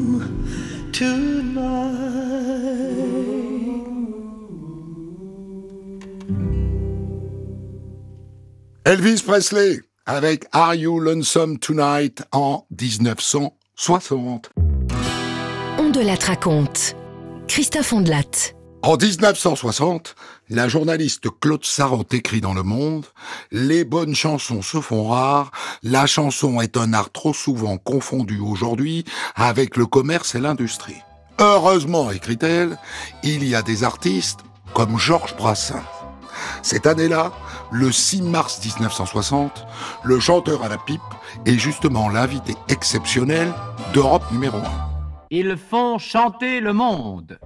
Elvis 8.84 9.22
Presley 9.22 9.80
avec 10.06 10.46
Are 10.52 10.74
You 10.74 11.00
Lonesome 11.00 11.58
Tonight 11.58 12.22
en 12.32 12.66
1960. 12.70 14.50
On 15.78 15.90
de 15.90 16.00
la 16.00 16.14
raconte. 16.14 16.96
Christophe 17.48 17.92
Ondelat. 17.92 18.55
En 18.86 18.96
1960, 18.96 20.14
la 20.48 20.68
journaliste 20.68 21.26
Claude 21.40 21.64
Sarraute 21.64 22.14
écrit 22.14 22.40
dans 22.40 22.54
Le 22.54 22.62
Monde 22.62 23.04
Les 23.50 23.84
bonnes 23.84 24.14
chansons 24.14 24.62
se 24.62 24.80
font 24.80 25.08
rares, 25.08 25.50
la 25.82 26.06
chanson 26.06 26.60
est 26.60 26.76
un 26.76 26.92
art 26.92 27.10
trop 27.10 27.34
souvent 27.34 27.78
confondu 27.78 28.38
aujourd'hui 28.38 29.04
avec 29.34 29.76
le 29.76 29.86
commerce 29.86 30.36
et 30.36 30.40
l'industrie. 30.40 31.02
Heureusement, 31.40 32.12
écrit-elle, 32.12 32.78
il 33.24 33.42
y 33.42 33.56
a 33.56 33.62
des 33.62 33.82
artistes 33.82 34.38
comme 34.72 35.00
Georges 35.00 35.34
Brassens. 35.34 35.82
Cette 36.62 36.86
année-là, 36.86 37.32
le 37.72 37.90
6 37.90 38.22
mars 38.22 38.64
1960, 38.64 39.66
le 40.04 40.20
chanteur 40.20 40.62
à 40.62 40.68
la 40.68 40.78
pipe 40.78 41.00
est 41.44 41.58
justement 41.58 42.08
l'invité 42.08 42.54
exceptionnel 42.68 43.52
d'Europe 43.92 44.30
numéro 44.30 44.58
1. 44.58 44.62
Ils 45.32 45.56
font 45.56 45.98
chanter 45.98 46.60
le 46.60 46.72
monde. 46.72 47.40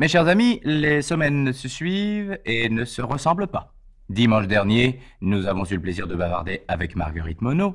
Mes 0.00 0.08
chers 0.08 0.28
amis, 0.28 0.62
les 0.64 1.02
semaines 1.02 1.52
se 1.52 1.68
suivent 1.68 2.38
et 2.46 2.70
ne 2.70 2.86
se 2.86 3.02
ressemblent 3.02 3.48
pas. 3.48 3.74
Dimanche 4.08 4.46
dernier, 4.46 4.98
nous 5.20 5.46
avons 5.46 5.66
eu 5.66 5.74
le 5.74 5.82
plaisir 5.82 6.06
de 6.06 6.14
bavarder 6.14 6.62
avec 6.68 6.96
Marguerite 6.96 7.42
Monod. 7.42 7.74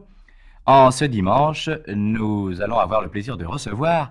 En 0.66 0.90
ce 0.90 1.06
dimanche, 1.06 1.70
nous 1.88 2.64
allons 2.64 2.80
avoir 2.80 3.04
le 3.04 3.10
plaisir 3.10 3.38
de 3.38 3.46
recevoir... 3.46 4.10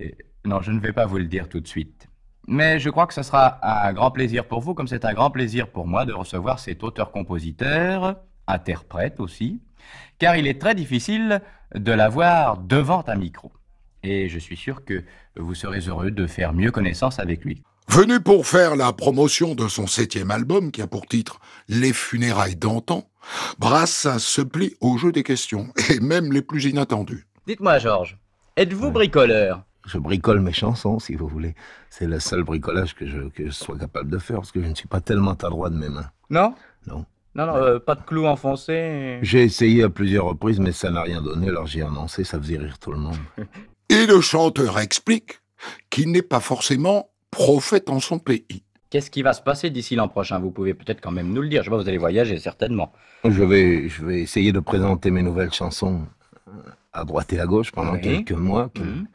euh, 0.00 0.08
non, 0.44 0.60
je 0.60 0.70
ne 0.70 0.78
vais 0.78 0.92
pas 0.92 1.06
vous 1.06 1.18
le 1.18 1.24
dire 1.24 1.48
tout 1.48 1.58
de 1.58 1.66
suite. 1.66 2.06
Mais 2.46 2.78
je 2.78 2.90
crois 2.90 3.08
que 3.08 3.14
ce 3.14 3.24
sera 3.24 3.58
un 3.88 3.92
grand 3.92 4.12
plaisir 4.12 4.46
pour 4.46 4.60
vous, 4.60 4.74
comme 4.74 4.86
c'est 4.86 5.04
un 5.04 5.12
grand 5.12 5.32
plaisir 5.32 5.66
pour 5.66 5.88
moi 5.88 6.06
de 6.06 6.12
recevoir 6.12 6.60
cet 6.60 6.84
auteur-compositeur, 6.84 8.20
interprète 8.46 9.18
aussi, 9.18 9.60
car 10.20 10.36
il 10.36 10.46
est 10.46 10.60
très 10.60 10.76
difficile 10.76 11.42
de 11.74 11.90
l'avoir 11.90 12.58
devant 12.58 13.02
un 13.08 13.16
micro. 13.16 13.50
Et 14.02 14.28
je 14.28 14.38
suis 14.38 14.56
sûr 14.56 14.84
que 14.84 15.02
vous 15.36 15.54
serez 15.54 15.80
heureux 15.80 16.10
de 16.10 16.26
faire 16.26 16.52
mieux 16.52 16.70
connaissance 16.70 17.18
avec 17.18 17.44
lui. 17.44 17.62
Venu 17.90 18.20
pour 18.20 18.46
faire 18.46 18.76
la 18.76 18.92
promotion 18.92 19.54
de 19.54 19.66
son 19.66 19.86
septième 19.86 20.30
album, 20.30 20.70
qui 20.70 20.82
a 20.82 20.86
pour 20.86 21.06
titre 21.06 21.40
Les 21.68 21.94
funérailles 21.94 22.56
d'antan, 22.56 23.08
Brassens 23.58 24.18
se 24.18 24.42
plie 24.42 24.76
au 24.80 24.98
jeu 24.98 25.10
des 25.10 25.22
questions, 25.22 25.68
et 25.90 25.98
même 26.00 26.32
les 26.32 26.42
plus 26.42 26.66
inattendues. 26.66 27.26
Dites-moi, 27.46 27.78
Georges, 27.78 28.18
êtes-vous 28.56 28.90
bricoleur? 28.90 29.64
Je 29.86 29.96
bricole 29.96 30.40
mes 30.40 30.52
chansons, 30.52 30.98
si 30.98 31.14
vous 31.14 31.28
voulez. 31.28 31.54
C'est 31.88 32.06
le 32.06 32.20
seul 32.20 32.42
bricolage 32.42 32.94
que 32.94 33.06
je, 33.06 33.20
que 33.30 33.46
je 33.46 33.50
sois 33.50 33.78
capable 33.78 34.10
de 34.10 34.18
faire, 34.18 34.36
parce 34.36 34.52
que 34.52 34.62
je 34.62 34.68
ne 34.68 34.74
suis 34.74 34.88
pas 34.88 35.00
tellement 35.00 35.32
adroit 35.32 35.70
de 35.70 35.76
mes 35.76 35.88
mains. 35.88 36.10
Non? 36.28 36.54
Non. 36.86 37.06
Non, 37.34 37.46
non, 37.46 37.56
euh, 37.56 37.78
pas 37.78 37.94
de 37.94 38.02
clous 38.02 38.26
enfoncés. 38.26 39.18
J'ai 39.22 39.44
essayé 39.44 39.84
à 39.84 39.88
plusieurs 39.88 40.26
reprises, 40.26 40.60
mais 40.60 40.72
ça 40.72 40.90
n'a 40.90 41.02
rien 41.02 41.22
donné, 41.22 41.48
alors 41.48 41.66
j'ai 41.66 41.82
annoncé, 41.82 42.22
ça 42.24 42.38
faisait 42.38 42.58
rire 42.58 42.78
tout 42.78 42.92
le 42.92 42.98
monde. 42.98 43.16
Et 43.98 44.06
le 44.06 44.20
chanteur 44.20 44.78
explique 44.78 45.40
qu'il 45.90 46.12
n'est 46.12 46.22
pas 46.22 46.38
forcément 46.40 47.10
prophète 47.32 47.90
en 47.90 47.98
son 47.98 48.18
pays. 48.20 48.62
Qu'est-ce 48.90 49.10
qui 49.10 49.22
va 49.22 49.32
se 49.32 49.42
passer 49.42 49.70
d'ici 49.70 49.96
l'an 49.96 50.08
prochain? 50.08 50.38
Vous 50.38 50.50
pouvez 50.52 50.72
peut-être 50.72 51.00
quand 51.00 51.10
même 51.10 51.32
nous 51.32 51.42
le 51.42 51.48
dire. 51.48 51.62
Je 51.62 51.64
sais 51.64 51.70
pas, 51.70 51.82
vous 51.82 51.88
allez 51.88 51.98
voyager 51.98 52.38
certainement. 52.38 52.92
Je 53.24 53.42
vais, 53.42 53.88
je 53.88 54.04
vais 54.04 54.20
essayer 54.20 54.52
de 54.52 54.60
présenter 54.60 55.10
mes 55.10 55.22
nouvelles 55.22 55.52
chansons 55.52 56.02
à 56.92 57.04
droite 57.04 57.32
et 57.32 57.40
à 57.40 57.46
gauche 57.46 57.72
pendant 57.72 57.94
Oui. 57.94 58.00
quelques 58.00 58.32
mois. 58.32 58.70
Mhm. 58.78 59.06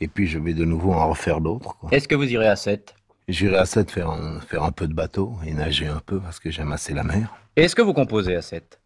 Et 0.00 0.06
puis 0.08 0.28
je 0.28 0.38
vais 0.38 0.54
de 0.54 0.64
nouveau 0.64 0.92
en 0.92 1.08
refaire 1.08 1.40
d'autres. 1.40 1.74
Est-ce 1.90 2.06
que 2.06 2.14
vous 2.14 2.30
irez 2.30 2.46
à 2.48 2.56
7 2.56 2.94
J'irai 3.26 3.56
à 3.56 3.66
7 3.66 3.90
faire 3.90 4.08
un, 4.10 4.40
faire 4.40 4.62
un 4.62 4.70
peu 4.72 4.86
de 4.86 4.94
bateau 4.94 5.34
et 5.44 5.52
nager 5.52 5.86
un 5.88 6.00
peu 6.06 6.20
parce 6.20 6.38
que 6.38 6.50
j'aime 6.50 6.72
assez 6.72 6.94
la 6.94 7.02
mer. 7.02 7.34
Est-ce 7.56 7.74
que 7.74 7.82
vous 7.82 7.92
composez 7.92 8.36
à 8.36 8.42
7 8.42 8.80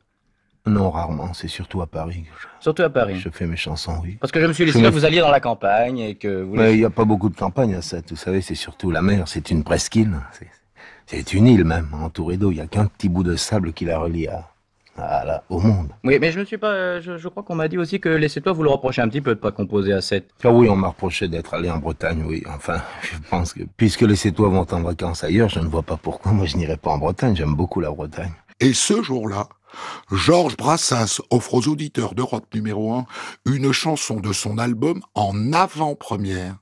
Non, 0.64 0.90
rarement, 0.90 1.32
c'est 1.34 1.48
surtout 1.48 1.82
à 1.82 1.86
Paris. 1.86 2.22
que 2.22 2.40
je- 2.40 2.46
Surtout 2.60 2.82
à 2.82 2.90
Paris. 2.90 3.16
Je 3.18 3.28
fais 3.30 3.46
mes 3.46 3.56
chansons, 3.56 3.96
oui. 4.04 4.16
Parce 4.20 4.30
que 4.30 4.40
je 4.40 4.46
me 4.46 4.52
suis 4.52 4.64
laissé 4.64 4.80
me- 4.80 4.88
que 4.88 4.92
vous 4.94 5.04
alliez 5.04 5.18
dans 5.20 5.30
la 5.30 5.40
campagne 5.40 5.98
et 5.98 6.14
que 6.14 6.42
vous... 6.42 6.54
Mais 6.54 6.74
il 6.74 6.78
n'y 6.78 6.84
a 6.84 6.90
pas 6.90 7.04
beaucoup 7.04 7.28
de 7.30 7.36
campagne 7.36 7.74
à 7.74 7.82
7, 7.82 8.10
vous 8.10 8.16
savez, 8.16 8.40
c'est 8.42 8.54
surtout 8.54 8.90
la 8.92 9.02
mer, 9.02 9.26
c'est 9.26 9.50
une 9.50 9.64
presqu'île. 9.64 10.12
C'est- 11.06 11.32
une 11.34 11.46
île 11.48 11.64
même, 11.64 11.88
entourée 12.00 12.36
d'eau. 12.36 12.52
Il 12.52 12.54
n'y 12.54 12.60
a 12.60 12.66
qu'un 12.66 12.86
petit 12.86 13.08
bout 13.08 13.24
de 13.24 13.34
sable 13.36 13.72
qui 13.72 13.84
la 13.84 13.98
relie 13.98 14.28
à, 14.28 14.48
à 14.96 15.24
la- 15.24 15.42
au 15.50 15.58
monde. 15.58 15.88
Oui, 16.04 16.18
mais 16.20 16.30
je 16.30 16.38
ne 16.38 16.44
suis 16.44 16.58
pas... 16.58 16.70
euh, 16.70 17.00
Je, 17.02 17.18
je 17.18 17.28
crois 17.28 17.42
qu'on 17.42 17.56
m'a 17.56 17.66
dit 17.68 17.76
aussi 17.76 17.98
que 17.98 18.08
laissez-toi 18.08 18.52
vous 18.52 18.62
le 18.62 18.70
reprocher 18.70 19.02
un 19.02 19.08
petit 19.08 19.20
peu 19.20 19.34
de 19.34 19.40
pas 19.40 19.50
composer 19.50 19.92
à 19.92 20.00
7. 20.00 20.30
Ah 20.44 20.50
oui, 20.50 20.68
on 20.70 20.76
m'a 20.76 20.88
reproché 20.88 21.26
d'être 21.28 21.54
allé 21.54 21.70
en 21.70 21.78
Bretagne, 21.78 22.22
oui. 22.24 22.44
Enfin, 22.48 22.80
je 23.02 23.16
pense 23.28 23.52
que 23.52 23.64
puisque 23.76 24.02
les 24.02 24.16
Sétois 24.16 24.48
vont 24.48 24.64
en 24.70 24.80
vacances 24.82 25.24
ailleurs, 25.24 25.48
je 25.48 25.58
ne 25.58 25.66
vois 25.66 25.82
pas 25.82 25.96
pourquoi 25.96 26.30
moi 26.32 26.46
je 26.46 26.56
n'irai 26.56 26.76
pas 26.76 26.92
en 26.92 26.98
Bretagne. 26.98 27.34
J'aime 27.34 27.56
beaucoup 27.56 27.80
la 27.80 27.90
Bretagne. 27.90 28.30
Et 28.60 28.72
ce 28.74 29.02
jour-là, 29.02 29.48
Georges 30.10 30.56
Brassens 30.56 31.20
offre 31.30 31.54
aux 31.54 31.68
auditeurs 31.68 32.14
d'Europe 32.14 32.46
numéro 32.54 32.92
1 32.94 33.06
une 33.46 33.72
chanson 33.72 34.20
de 34.20 34.32
son 34.32 34.58
album 34.58 35.02
en 35.14 35.52
avant-première 35.52 36.56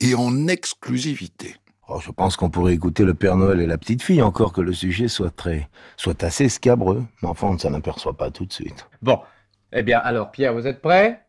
et 0.00 0.14
en 0.14 0.48
exclusivité. 0.48 1.56
Oh, 1.88 2.00
je 2.00 2.10
pense 2.10 2.36
qu'on 2.36 2.48
pourrait 2.48 2.72
écouter 2.72 3.04
le 3.04 3.12
Père 3.12 3.36
Noël 3.36 3.60
et 3.60 3.66
la 3.66 3.76
petite 3.76 4.02
fille, 4.02 4.22
encore 4.22 4.52
que 4.52 4.62
le 4.62 4.72
sujet 4.72 5.08
soit 5.08 5.34
très, 5.34 5.68
soit 5.96 6.22
assez 6.22 6.48
scabreux. 6.48 7.04
Mais 7.22 7.28
enfin, 7.28 7.48
on 7.48 7.54
ne 7.54 7.58
s'en 7.58 7.74
aperçoit 7.74 8.16
pas 8.16 8.30
tout 8.30 8.46
de 8.46 8.52
suite. 8.52 8.88
Bon. 9.02 9.18
Eh 9.70 9.82
bien, 9.82 9.98
alors, 9.98 10.30
Pierre, 10.30 10.54
vous 10.54 10.66
êtes 10.66 10.80
prêt? 10.80 11.20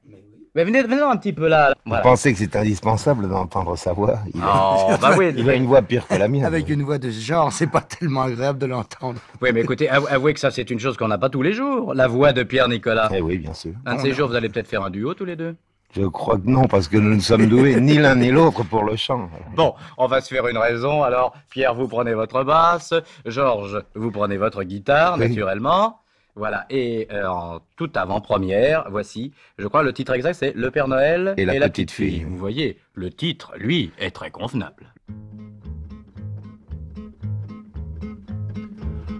Mais 0.56 0.64
venez, 0.64 0.84
venez 0.84 1.01
un 1.01 1.18
petit 1.18 1.34
peu 1.34 1.47
là. 1.49 1.74
Vous 1.86 1.95
pensez 2.01 2.32
que 2.32 2.39
c'est 2.39 2.56
indispensable 2.56 3.28
d'entendre 3.28 3.76
sa 3.76 3.91
voix? 3.91 4.20
Il 4.34 4.41
Oh, 4.41 4.91
bah 5.01 5.12
oui. 5.18 5.34
il 5.38 5.49
a 5.49 5.53
une 5.56 5.66
voix 5.66 5.82
pire 5.82 6.08
que 6.08 6.16
la 6.16 6.30
mienne. 6.30 6.45
Avec 6.45 6.70
une 6.70 6.82
voix 6.84 6.97
de 6.97 7.12
ce 7.12 7.20
genre, 7.20 7.51
c'est 7.51 7.68
pas 7.68 7.82
tellement 7.82 8.22
agréable 8.22 8.58
de 8.60 8.66
l'entendre. 8.66 9.20
Oui, 9.41 9.49
mais 9.53 9.62
écoutez, 9.62 9.89
avou- 9.89 10.08
avouez 10.10 10.34
que 10.34 10.39
ça, 10.39 10.51
c'est 10.51 10.70
une 10.72 10.80
chose 10.80 10.95
qu'on 10.95 11.10
n'a 11.10 11.18
pas 11.18 11.30
tous 11.30 11.41
les 11.41 11.51
jours. 11.51 11.93
La 11.93 12.08
voix 12.08 12.32
de 12.32 12.43
Pierre 12.43 12.70
Nicolas. 12.70 13.10
Eh 13.14 13.20
oui, 13.22 13.38
bien 13.38 13.53
sûr. 13.53 13.74
Un 13.86 13.95
de 13.95 13.99
ces 14.01 14.14
jours, 14.14 14.30
vous 14.30 14.36
allez 14.36 14.47
peut-être 14.47 14.68
faire 14.70 14.84
un 14.84 14.89
duo 14.89 15.14
tous 15.14 15.26
les 15.26 15.36
deux. 15.36 15.56
Je 15.93 16.06
crois 16.06 16.36
que 16.38 16.45
non, 16.47 16.68
parce 16.68 16.88
que 16.88 16.97
nous 16.97 17.16
ne 17.16 17.20
sommes 17.22 17.47
doués 17.47 17.80
ni 17.80 17.97
l'un 17.97 18.16
ni 18.16 18.30
l'autre 18.32 18.64
pour 18.64 18.84
le 18.84 18.95
chant. 18.95 19.30
Bon, 19.56 19.74
on 19.97 20.08
va 20.08 20.20
se 20.22 20.34
faire 20.34 20.47
une 20.47 20.58
raison. 20.58 21.03
Alors, 21.03 21.34
Pierre, 21.49 21.74
vous 21.74 21.88
prenez 21.88 22.14
votre 22.14 22.43
basse. 22.43 22.93
Georges, 23.26 23.82
vous 23.93 24.12
prenez 24.12 24.36
votre 24.38 24.64
guitare, 24.64 25.18
Oui. 25.20 25.28
naturellement. 25.30 25.99
Voilà. 26.36 26.65
Et 26.69 27.07
euh, 27.11 27.27
en 27.27 27.59
toute 27.77 27.95
avant-première, 27.95 28.89
voici, 28.89 29.31
je 29.57 29.67
crois, 29.67 29.83
le 29.83 29.93
titre 29.93 30.13
exact, 30.13 30.33
c'est 30.33 30.53
Le 30.53 30.69
Père 30.69 30.88
Noël 30.89 31.33
Et 31.38 31.45
la 31.45 31.69
petite 31.69 31.91
fille. 31.91 32.23
Vous 32.23 32.38
voyez, 32.38 32.77
le 32.93 33.09
titre, 33.09 33.53
lui, 33.57 33.91
est 33.97 34.11
très 34.11 34.31
convenable. 34.31 34.93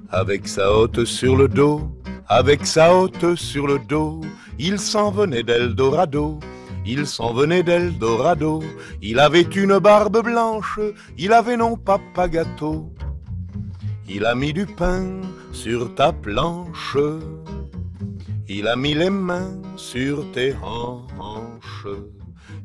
Avec 0.09 0.47
sa 0.47 0.72
hotte 0.72 1.05
sur 1.05 1.36
le 1.36 1.47
dos, 1.47 1.89
avec 2.28 2.66
sa 2.66 2.93
hotte 2.93 3.36
sur 3.36 3.68
le 3.68 3.80
dos, 3.80 4.22
il 4.59 4.80
s'en 4.80 5.11
venait 5.11 5.43
d'Eldorado. 5.43 6.39
Il 6.86 7.07
s'en 7.07 7.34
venait 7.34 7.63
d'Eldorado. 7.63 8.61
Il 9.01 9.20
avait 9.20 9.41
une 9.41 9.80
barbe 9.80 10.22
blanche, 10.24 10.80
il 11.18 11.34
avait 11.34 11.57
non 11.57 11.78
papa 11.78 12.28
gâteau. 12.28 12.93
Il 14.08 14.24
a 14.26 14.36
mis 14.36 14.53
du 14.53 14.68
pain 14.68 15.22
sur 15.51 15.95
ta 15.95 16.14
planche. 16.14 16.97
Il 18.47 18.68
a 18.68 18.76
mis 18.76 18.93
les 18.93 19.10
mains 19.10 19.60
sur 19.78 20.32
tes 20.32 20.53
hanches. 20.62 21.88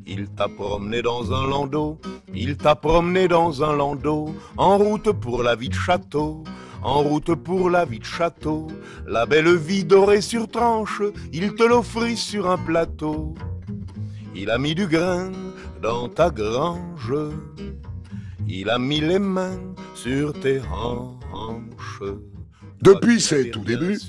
Il 0.05 0.27
t'a 0.29 0.47
promené 0.47 1.01
dans 1.01 1.33
un 1.33 1.47
landau, 1.47 1.99
il 2.33 2.57
t'a 2.57 2.75
promené 2.75 3.27
dans 3.27 3.63
un 3.63 3.75
landau, 3.75 4.35
en 4.57 4.77
route 4.77 5.11
pour 5.11 5.41
la 5.41 5.55
vie 5.55 5.69
de 5.69 5.73
château, 5.73 6.43
en 6.83 7.01
route 7.01 7.33
pour 7.35 7.69
la 7.69 7.85
vie 7.85 7.99
de 7.99 8.05
château. 8.05 8.67
La 9.07 9.25
belle 9.25 9.55
vie 9.55 9.83
dorée 9.83 10.21
sur 10.21 10.47
tranche, 10.47 11.01
il 11.33 11.55
te 11.55 11.63
l'offrit 11.63 12.17
sur 12.17 12.49
un 12.49 12.57
plateau. 12.57 13.33
Il 14.35 14.49
a 14.49 14.57
mis 14.57 14.75
du 14.75 14.87
grain 14.87 15.31
dans 15.81 16.07
ta 16.07 16.29
grange, 16.29 17.13
il 18.47 18.69
a 18.69 18.77
mis 18.77 19.01
les 19.01 19.19
mains 19.19 19.59
sur 19.95 20.33
tes 20.33 20.59
hanches. 20.71 21.20
Depuis 22.81 23.21
ses 23.21 23.51
tout 23.51 23.63
débuts, 23.63 23.99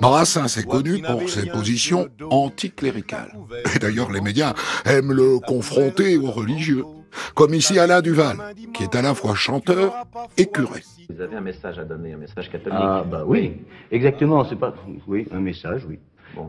Brassens 0.00 0.56
est 0.58 0.66
connu 0.66 1.02
pour 1.02 1.28
ses 1.28 1.46
positions 1.46 2.08
anticléricales. 2.30 3.32
Et 3.74 3.78
d'ailleurs, 3.78 4.10
les 4.10 4.22
médias 4.22 4.54
aiment 4.86 5.12
le 5.12 5.38
confronter 5.40 6.16
aux 6.16 6.30
religieux, 6.30 6.84
comme 7.34 7.52
ici 7.52 7.78
Alain 7.78 8.00
Duval, 8.00 8.38
qui 8.72 8.82
est 8.82 8.94
à 8.94 9.02
la 9.02 9.14
fois 9.14 9.34
chanteur 9.34 10.06
et 10.38 10.46
curé. 10.46 10.82
Vous 11.10 11.20
avez 11.20 11.36
un 11.36 11.42
message 11.42 11.78
à 11.78 11.84
donner, 11.84 12.14
un 12.14 12.16
message 12.16 12.50
catholique. 12.50 12.78
Ah, 12.80 13.04
bah 13.08 13.24
oui, 13.26 13.58
exactement, 13.90 14.44
c'est 14.48 14.56
pas. 14.58 14.74
Oui, 15.06 15.26
un 15.30 15.40
message, 15.40 15.84
oui. 15.86 15.98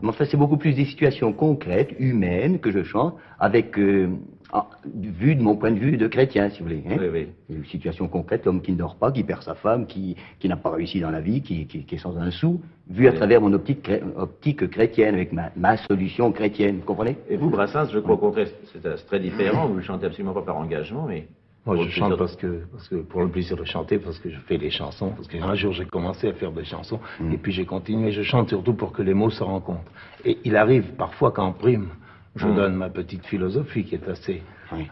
Mais 0.02 0.08
enfin, 0.08 0.24
c'est 0.28 0.38
beaucoup 0.38 0.56
plus 0.56 0.72
des 0.72 0.86
situations 0.86 1.32
concrètes, 1.32 1.90
humaines, 1.98 2.58
que 2.58 2.72
je 2.72 2.82
chante, 2.82 3.16
avec. 3.38 3.78
euh, 3.78 4.08
ah, 4.52 4.66
vu 4.94 5.34
de 5.34 5.42
mon 5.42 5.56
point 5.56 5.70
de 5.72 5.78
vue 5.78 5.96
de 5.96 6.06
chrétien, 6.06 6.48
si 6.50 6.60
vous 6.60 6.66
voulez. 6.68 6.82
Hein. 6.88 6.96
Oui, 7.00 7.06
oui. 7.12 7.26
Une 7.50 7.64
situation 7.64 8.06
concrète, 8.08 8.44
l'homme 8.46 8.62
qui 8.62 8.72
ne 8.72 8.76
dort 8.76 8.96
pas, 8.96 9.10
qui 9.10 9.24
perd 9.24 9.42
sa 9.42 9.54
femme, 9.54 9.86
qui, 9.86 10.16
qui 10.38 10.48
n'a 10.48 10.56
pas 10.56 10.70
réussi 10.70 11.00
dans 11.00 11.10
la 11.10 11.20
vie, 11.20 11.42
qui, 11.42 11.66
qui- 11.66 11.84
qui 11.84 11.94
est 11.96 11.98
sans 11.98 12.16
un 12.16 12.30
sou, 12.30 12.60
vu 12.88 13.08
à 13.08 13.12
travers 13.12 13.40
mon 13.40 13.52
optique, 13.52 13.82
chré- 13.82 14.02
optique 14.16 14.68
chrétienne, 14.70 15.14
avec 15.14 15.32
ma, 15.32 15.50
ma 15.56 15.76
solution 15.76 16.30
chrétienne, 16.32 16.76
vous 16.78 16.84
comprenez? 16.84 17.16
Et 17.28 17.36
vous, 17.36 17.50
Brassens, 17.50 17.90
je 17.92 17.98
crois 17.98 18.14
au 18.14 18.18
contraire, 18.18 18.46
c'est 18.72 19.06
très 19.06 19.20
différent. 19.20 19.66
Vous 19.66 19.76
ne 19.76 19.82
chantez 19.82 20.06
absolument 20.06 20.32
pas 20.34 20.42
par 20.42 20.56
engagement, 20.56 21.06
mais. 21.08 21.26
Moi, 21.64 21.74
je 21.78 21.90
chante 21.90 22.16
parce 22.16 22.36
que, 22.36 22.62
parce 22.70 22.88
que 22.88 22.94
pour 22.94 23.22
le 23.22 23.28
plaisir 23.28 23.56
de 23.56 23.64
chanter, 23.64 23.98
parce 23.98 24.20
que 24.20 24.30
je 24.30 24.38
fais 24.46 24.56
des 24.56 24.70
chansons, 24.70 25.10
parce 25.10 25.26
qu'un 25.26 25.52
jour 25.56 25.72
j'ai 25.72 25.84
commencé 25.84 26.28
à 26.28 26.32
faire 26.32 26.52
des 26.52 26.64
chansons, 26.64 27.00
et 27.32 27.36
puis 27.38 27.50
j'ai 27.50 27.64
continué. 27.64 28.12
Je 28.12 28.22
chante 28.22 28.50
surtout 28.50 28.74
pour 28.74 28.92
que 28.92 29.02
les 29.02 29.14
mots 29.14 29.30
se 29.30 29.42
rencontrent. 29.42 29.90
Et 30.24 30.38
il 30.44 30.54
arrive 30.54 30.92
parfois 30.92 31.32
qu'en 31.32 31.50
prime, 31.50 31.88
je 32.36 32.46
Mm. 32.46 32.54
donne 32.56 32.74
ma 32.76 32.88
petite 32.90 33.24
philosophie 33.26 33.84
qui 33.84 33.94
est 33.96 34.08
assez, 34.08 34.42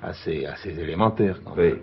assez, 0.03 0.47
assez 0.47 0.70
élémentaire. 0.70 1.40
Quand 1.45 1.53
Oui. 1.57 1.68
même. 1.70 1.78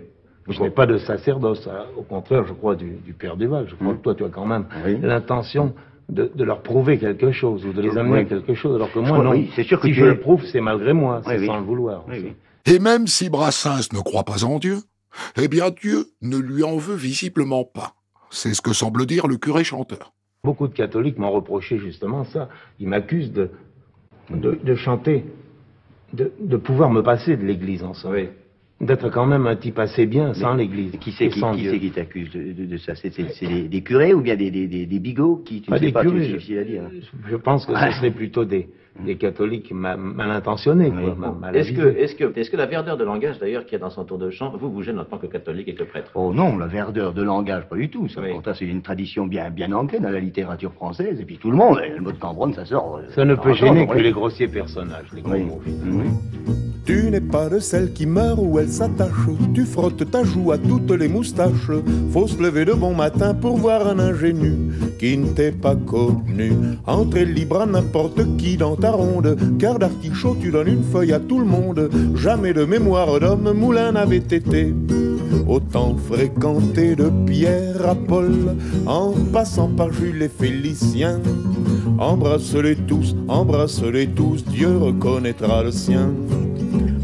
Je 0.48 0.60
n'ai 0.60 0.70
pas 0.70 0.86
de 0.86 0.98
sacerdoce, 0.98 1.68
hein. 1.68 1.84
au 1.96 2.02
contraire, 2.02 2.44
je 2.48 2.52
crois, 2.52 2.74
du, 2.74 2.96
du 3.04 3.12
Père 3.12 3.36
Duval. 3.36 3.66
Je 3.68 3.76
crois 3.76 3.94
que 3.94 4.02
toi, 4.02 4.14
tu 4.14 4.24
as 4.24 4.28
quand 4.28 4.44
même 4.46 4.66
l'intention 5.00 5.72
de, 6.08 6.30
de 6.34 6.44
leur 6.44 6.62
prouver 6.62 6.98
quelque 6.98 7.30
chose, 7.30 7.64
ou 7.64 7.72
de 7.72 7.80
les 7.80 7.96
amener 7.96 8.14
Oui. 8.14 8.20
à 8.20 8.24
quelque 8.24 8.54
chose, 8.54 8.74
alors 8.74 8.90
que 8.92 8.98
moi, 8.98 9.10
crois- 9.10 9.24
non. 9.24 9.30
oui, 9.30 9.50
c'est 9.54 9.62
sûr 9.62 9.80
que 9.80 9.86
si 9.86 9.94
je 9.94 10.04
es- 10.04 10.08
le 10.08 10.18
prouve, 10.20 10.44
c'est 10.46 10.60
malgré 10.60 10.92
moi, 10.92 11.22
c'est 11.24 11.46
sans 11.46 11.58
le 11.58 11.64
vouloir. 11.64 12.04
Et 12.66 12.78
même 12.80 13.06
si 13.06 13.30
Brassens 13.30 13.92
ne 13.92 14.00
croit 14.00 14.24
pas 14.24 14.44
en 14.44 14.58
Dieu, 14.58 14.78
eh 15.40 15.46
bien 15.48 15.70
Dieu 15.70 16.06
ne 16.22 16.38
lui 16.38 16.64
en 16.64 16.76
veut 16.76 16.96
visiblement 16.96 17.64
pas. 17.64 17.94
C'est 18.30 18.54
ce 18.54 18.62
que 18.62 18.72
semble 18.72 19.06
dire 19.06 19.28
le 19.28 19.36
curé 19.36 19.62
chanteur. 19.62 20.12
Beaucoup 20.42 20.66
de 20.66 20.74
catholiques 20.74 21.18
m'ont 21.18 21.30
reproché 21.30 21.78
justement 21.78 22.24
ça. 22.24 22.48
Ils 22.80 22.88
m'accusent 22.88 23.32
de, 23.32 23.50
de, 24.30 24.58
de 24.62 24.74
chanter, 24.74 25.24
de, 26.12 26.30
de 26.40 26.56
pouvoir 26.56 26.90
me 26.90 27.02
passer 27.02 27.36
de 27.36 27.44
l'église 27.44 27.82
en 27.82 27.94
somme. 27.94 28.16
D'être 28.80 29.10
quand 29.10 29.26
même 29.26 29.46
un 29.46 29.54
type 29.54 29.78
assez 29.78 30.06
bien 30.06 30.34
sans 30.34 30.54
l'église. 30.54 30.92
Qui 30.98 31.12
c'est 31.12 31.28
qui, 31.28 31.40
qui, 31.40 31.78
qui 31.78 31.90
t'accuse 31.92 32.30
de, 32.32 32.52
de- 32.52 32.66
de 32.66 32.76
ça? 32.78 32.94
C'est 32.96 33.16
des, 33.16 33.68
des 33.68 33.80
curés 33.82 34.12
ou 34.12 34.20
bien 34.22 34.34
des, 34.34 34.50
des, 34.50 34.66
des, 34.66 34.86
des 34.86 34.98
bigots 34.98 35.36
qui 35.44 35.60
tu 35.60 35.70
Pas 35.70 35.76
ne 35.76 35.80
sais 35.80 35.86
des 35.86 35.92
pas, 35.92 36.02
curés, 36.02 36.36
je- 36.38 36.58
à 36.58 36.64
dire. 36.64 36.90
Je 37.30 37.36
pense 37.36 37.64
que 37.64 37.74
ce 37.74 37.90
serait 37.92 38.10
plutôt 38.10 38.44
des, 38.44 38.68
des 39.04 39.16
catholiques 39.16 39.72
ma- 39.72 39.96
mal 39.96 40.30
intentionnés. 40.30 40.92
Est-ce 41.54 41.72
que, 41.72 41.96
est-ce 41.96 42.14
que, 42.14 42.32
est-ce 42.38 42.50
que 42.50 42.56
la 42.56 42.66
verdeur 42.66 42.96
de 42.96 43.04
langage, 43.04 43.38
d'ailleurs, 43.38 43.64
qu'il 43.64 43.72
y 43.72 43.76
a 43.76 43.78
dans 43.78 43.90
son 43.90 44.04
tour 44.04 44.18
de 44.18 44.30
chant, 44.30 44.52
vous 44.58 44.70
vous 44.70 44.82
gêne 44.82 44.98
en 44.98 45.04
tant 45.04 45.18
que 45.18 45.26
catholique 45.26 45.68
et 45.68 45.74
que 45.74 45.84
prêtre? 45.84 46.10
Oh 46.14 46.32
non, 46.34 46.58
la 46.58 46.66
verdeur 46.66 47.12
de 47.12 47.22
langage, 47.22 47.64
pas 47.68 47.76
du 47.76 47.88
tout. 47.88 48.08
Ça, 48.08 48.20
pourtant, 48.30 48.52
c'est 48.54 48.66
une 48.66 48.82
tradition 48.82 49.26
bien, 49.26 49.50
bien 49.50 49.72
ancrée 49.72 49.98
dans 49.98 50.10
la 50.10 50.20
littérature 50.20 50.72
française. 50.74 51.18
Et 51.20 51.24
puis 51.24 51.38
tout 51.38 51.50
le 51.50 51.56
monde, 51.56 51.78
eh, 51.84 51.90
le 51.96 52.00
mot 52.02 52.12
de 52.12 52.18
Cambronne, 52.18 52.52
ça 52.52 52.64
sort. 52.64 52.98
euh, 52.98 53.10
Ça 53.14 53.24
ne 53.24 53.34
peut 53.34 53.54
gêner 53.54 53.86
oui. 53.88 53.96
que 53.96 54.02
les 54.02 54.12
grossiers 54.12 54.48
personnages, 54.48 55.06
les 55.14 55.22
gros 55.22 55.38
mots. 55.38 55.62
Tu 56.84 57.10
n'es 57.12 57.20
pas 57.20 57.48
de 57.48 57.60
celle 57.60 57.92
qui 57.92 58.06
meurt 58.06 58.40
ou 58.42 58.58
elle 58.58 58.68
s'attache. 58.68 59.08
Tu 59.54 59.64
frottes 59.64 60.10
ta 60.10 60.24
joue 60.24 60.50
à 60.50 60.58
toutes 60.58 60.90
les 60.90 61.06
moustaches. 61.06 61.70
Faut 62.12 62.26
se 62.26 62.42
lever 62.42 62.64
de 62.64 62.72
bon 62.72 62.92
matin 62.92 63.34
pour 63.34 63.56
voir 63.56 63.86
un 63.86 64.00
ingénu 64.00 64.52
qui 64.98 65.16
ne 65.16 65.28
t'est 65.28 65.52
pas 65.52 65.76
connu. 65.76 66.50
Entrer 66.84 67.24
libre 67.24 67.60
à 67.60 67.66
n'importe 67.66 68.36
qui 68.36 68.56
dans 68.56 68.74
ta 68.82 68.90
ronde. 68.90 69.36
Car 69.58 69.78
d'artichaut, 69.78 70.36
tu 70.40 70.50
donnes 70.50 70.68
une 70.68 70.82
feuille 70.82 71.12
à 71.12 71.20
tout 71.20 71.38
le 71.38 71.46
monde. 71.46 71.88
Jamais 72.16 72.52
de 72.52 72.64
mémoire 72.64 73.20
d'homme 73.20 73.52
moulin 73.52 73.92
n'avait 73.92 74.16
été. 74.16 74.74
Autant 75.46 75.96
fréquenté 76.08 76.96
de 76.96 77.10
Pierre 77.26 77.88
à 77.88 77.94
Paul, 77.94 78.56
en 78.86 79.12
passant 79.32 79.68
par 79.68 79.92
Jules 79.92 80.22
et 80.22 80.28
Félicien. 80.28 81.20
Embrasse-les 81.98 82.76
tous, 82.76 83.14
embrasse-les 83.28 84.08
tous, 84.08 84.44
Dieu 84.44 84.76
reconnaîtra 84.76 85.62
le 85.62 85.70
sien. 85.70 86.10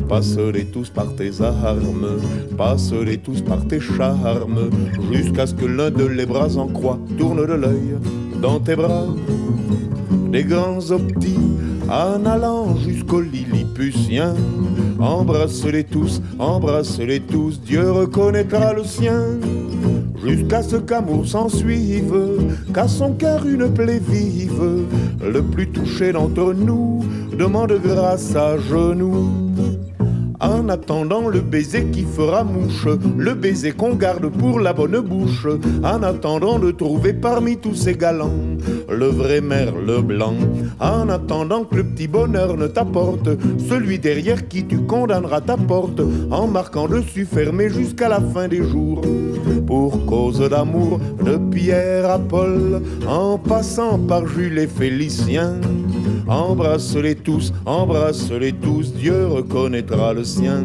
Passe-les 0.08 0.64
tous 0.66 0.88
par 0.88 1.14
tes 1.14 1.42
armes, 1.42 2.18
passe-les 2.56 3.18
tous 3.18 3.42
par 3.42 3.66
tes 3.66 3.80
charmes, 3.80 4.70
jusqu'à 5.12 5.46
ce 5.46 5.54
que 5.54 5.66
l'un 5.66 5.90
de 5.90 6.04
les 6.04 6.26
bras 6.26 6.56
en 6.56 6.66
croix 6.66 6.98
tourne 7.18 7.46
de 7.46 7.52
l'œil 7.52 7.96
dans 8.40 8.58
tes 8.58 8.74
bras. 8.74 9.06
Des 10.30 10.44
grands 10.44 10.90
optis 10.90 11.38
en 11.88 12.26
allant 12.26 12.76
jusqu'au 12.76 13.20
Lilliputien. 13.20 14.34
Embrasse-les 15.00 15.84
tous, 15.84 16.20
embrasse-les 16.38 17.20
tous, 17.20 17.60
Dieu 17.62 17.90
reconnaîtra 17.90 18.74
le 18.74 18.84
sien. 18.84 19.38
Jusqu'à 20.22 20.62
ce 20.62 20.76
qu'amour 20.76 21.26
s'en 21.26 21.48
suive, 21.48 22.14
qu'à 22.74 22.88
son 22.88 23.12
cœur 23.12 23.46
une 23.46 23.72
plaie 23.72 24.02
vive. 24.06 24.84
Le 25.22 25.42
plus 25.42 25.70
touché 25.70 26.12
d'entre 26.12 26.52
nous 26.52 27.04
demande 27.38 27.72
grâce 27.82 28.36
à 28.36 28.58
genoux. 28.58 29.30
En 30.40 30.68
attendant 30.68 31.28
le 31.28 31.40
baiser 31.40 31.86
qui 31.86 32.04
fera 32.04 32.44
mouche, 32.44 32.86
le 33.16 33.34
baiser 33.34 33.72
qu'on 33.72 33.94
garde 33.94 34.28
pour 34.28 34.60
la 34.60 34.72
bonne 34.72 35.00
bouche, 35.00 35.46
en 35.82 36.02
attendant 36.02 36.58
de 36.58 36.70
trouver 36.70 37.12
parmi 37.12 37.56
tous 37.56 37.74
ces 37.74 37.94
galants 37.94 38.30
le 38.88 39.06
vrai 39.06 39.40
merle 39.40 40.02
blanc, 40.02 40.34
en 40.80 41.08
attendant 41.08 41.64
que 41.64 41.76
le 41.76 41.84
petit 41.84 42.08
bonheur 42.08 42.56
ne 42.56 42.66
t'apporte 42.66 43.28
celui 43.68 43.98
derrière 43.98 44.48
qui 44.48 44.64
tu 44.64 44.78
condamneras 44.82 45.40
ta 45.40 45.56
porte, 45.56 46.00
en 46.30 46.46
marquant 46.46 46.88
dessus 46.88 47.26
fermé 47.26 47.68
jusqu'à 47.68 48.08
la 48.08 48.20
fin 48.20 48.48
des 48.48 48.62
jours. 48.62 49.02
Pour 49.66 50.06
cause 50.06 50.40
d'amour 50.48 51.00
de 51.24 51.36
Pierre 51.50 52.10
à 52.10 52.18
Paul, 52.18 52.82
en 53.06 53.38
passant 53.38 53.98
par 53.98 54.26
Jules 54.26 54.58
et 54.58 54.66
Félicien, 54.66 55.60
embrasse-les 56.26 57.16
tous, 57.16 57.52
embrasse-les 57.66 58.52
tous, 58.52 58.94
Dieu 58.94 59.26
reconnaîtra 59.26 60.14
le 60.14 60.24
sien. 60.24 60.64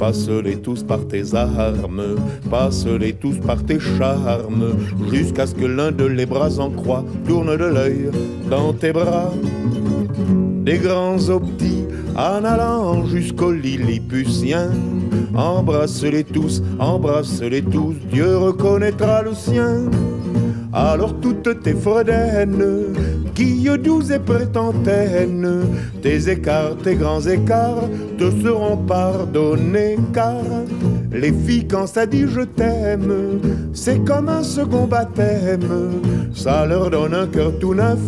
Passe-les 0.00 0.56
tous 0.56 0.82
par 0.82 1.06
tes 1.06 1.34
armes, 1.34 2.16
passe-les 2.50 3.12
tous 3.12 3.36
par 3.36 3.62
tes 3.62 3.78
charmes, 3.78 4.70
jusqu'à 5.12 5.46
ce 5.46 5.54
que 5.54 5.66
l'un 5.66 5.92
de 5.92 6.06
les 6.06 6.24
bras 6.24 6.58
en 6.58 6.70
croix 6.70 7.04
tourne 7.28 7.54
de 7.54 7.66
l'œil 7.66 8.10
dans 8.48 8.72
tes 8.72 8.94
bras. 8.94 9.30
Des 10.64 10.78
grands 10.78 11.28
optis 11.28 11.84
en 12.16 12.42
allant 12.46 13.04
jusqu'au 13.04 13.52
Lilliputien. 13.52 14.70
Embrasse-les 15.34 16.24
tous, 16.24 16.62
embrasse-les 16.78 17.62
tous, 17.62 17.94
Dieu 18.10 18.38
reconnaîtra 18.38 19.22
le 19.22 19.34
sien. 19.34 19.82
Alors 20.72 21.20
toutes 21.20 21.62
tes 21.62 21.74
fredaines, 21.74 22.64
douces 23.82 24.10
et 24.10 24.18
prétentaines, 24.18 25.64
tes 26.02 26.28
écarts, 26.28 26.76
tes 26.82 26.94
grands 26.94 27.22
écarts, 27.22 27.88
te 28.18 28.30
seront 28.42 28.76
pardonnés 28.76 29.98
car 30.12 30.42
les 31.12 31.32
filles 31.32 31.66
quand 31.66 31.86
ça 31.86 32.06
dit 32.06 32.26
je 32.28 32.42
t'aime, 32.42 33.40
c'est 33.72 34.04
comme 34.04 34.28
un 34.28 34.42
second 34.42 34.86
baptême, 34.86 36.02
ça 36.34 36.66
leur 36.66 36.90
donne 36.90 37.14
un 37.14 37.26
cœur 37.26 37.58
tout 37.58 37.74
neuf, 37.74 37.98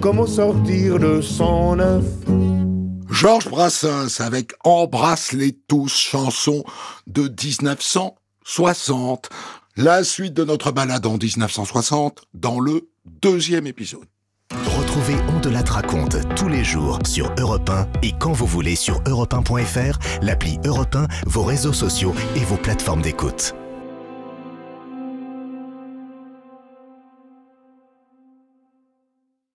comme 0.00 0.20
au 0.20 0.26
sortir 0.26 0.98
de 0.98 1.20
son 1.20 1.78
œuf. 1.80 2.04
Georges 3.10 3.48
Brassens 3.48 4.20
avec 4.20 4.52
Embrasse-les 4.64 5.58
tous, 5.66 5.92
chanson 5.92 6.62
de 7.06 7.22
1960. 7.22 9.30
La 9.78 10.04
suite 10.04 10.32
de 10.32 10.42
notre 10.42 10.72
balade 10.72 11.04
en 11.04 11.18
1960 11.18 12.24
dans 12.32 12.60
le 12.60 12.88
deuxième 13.04 13.66
épisode. 13.66 14.06
Retrouvez 14.50 15.16
On 15.28 15.38
de 15.38 15.50
la 15.50 15.60
raconte 15.60 16.16
tous 16.34 16.48
les 16.48 16.64
jours 16.64 16.98
sur 17.04 17.30
Europe 17.38 17.68
1 17.68 17.86
et 18.02 18.12
quand 18.18 18.32
vous 18.32 18.46
voulez 18.46 18.74
sur 18.74 19.02
europe1.fr, 19.02 19.98
l'appli 20.22 20.58
Europe 20.64 20.96
1, 20.96 21.08
vos 21.26 21.42
réseaux 21.42 21.74
sociaux 21.74 22.14
et 22.36 22.44
vos 22.44 22.56
plateformes 22.56 23.02
d'écoute. 23.02 23.54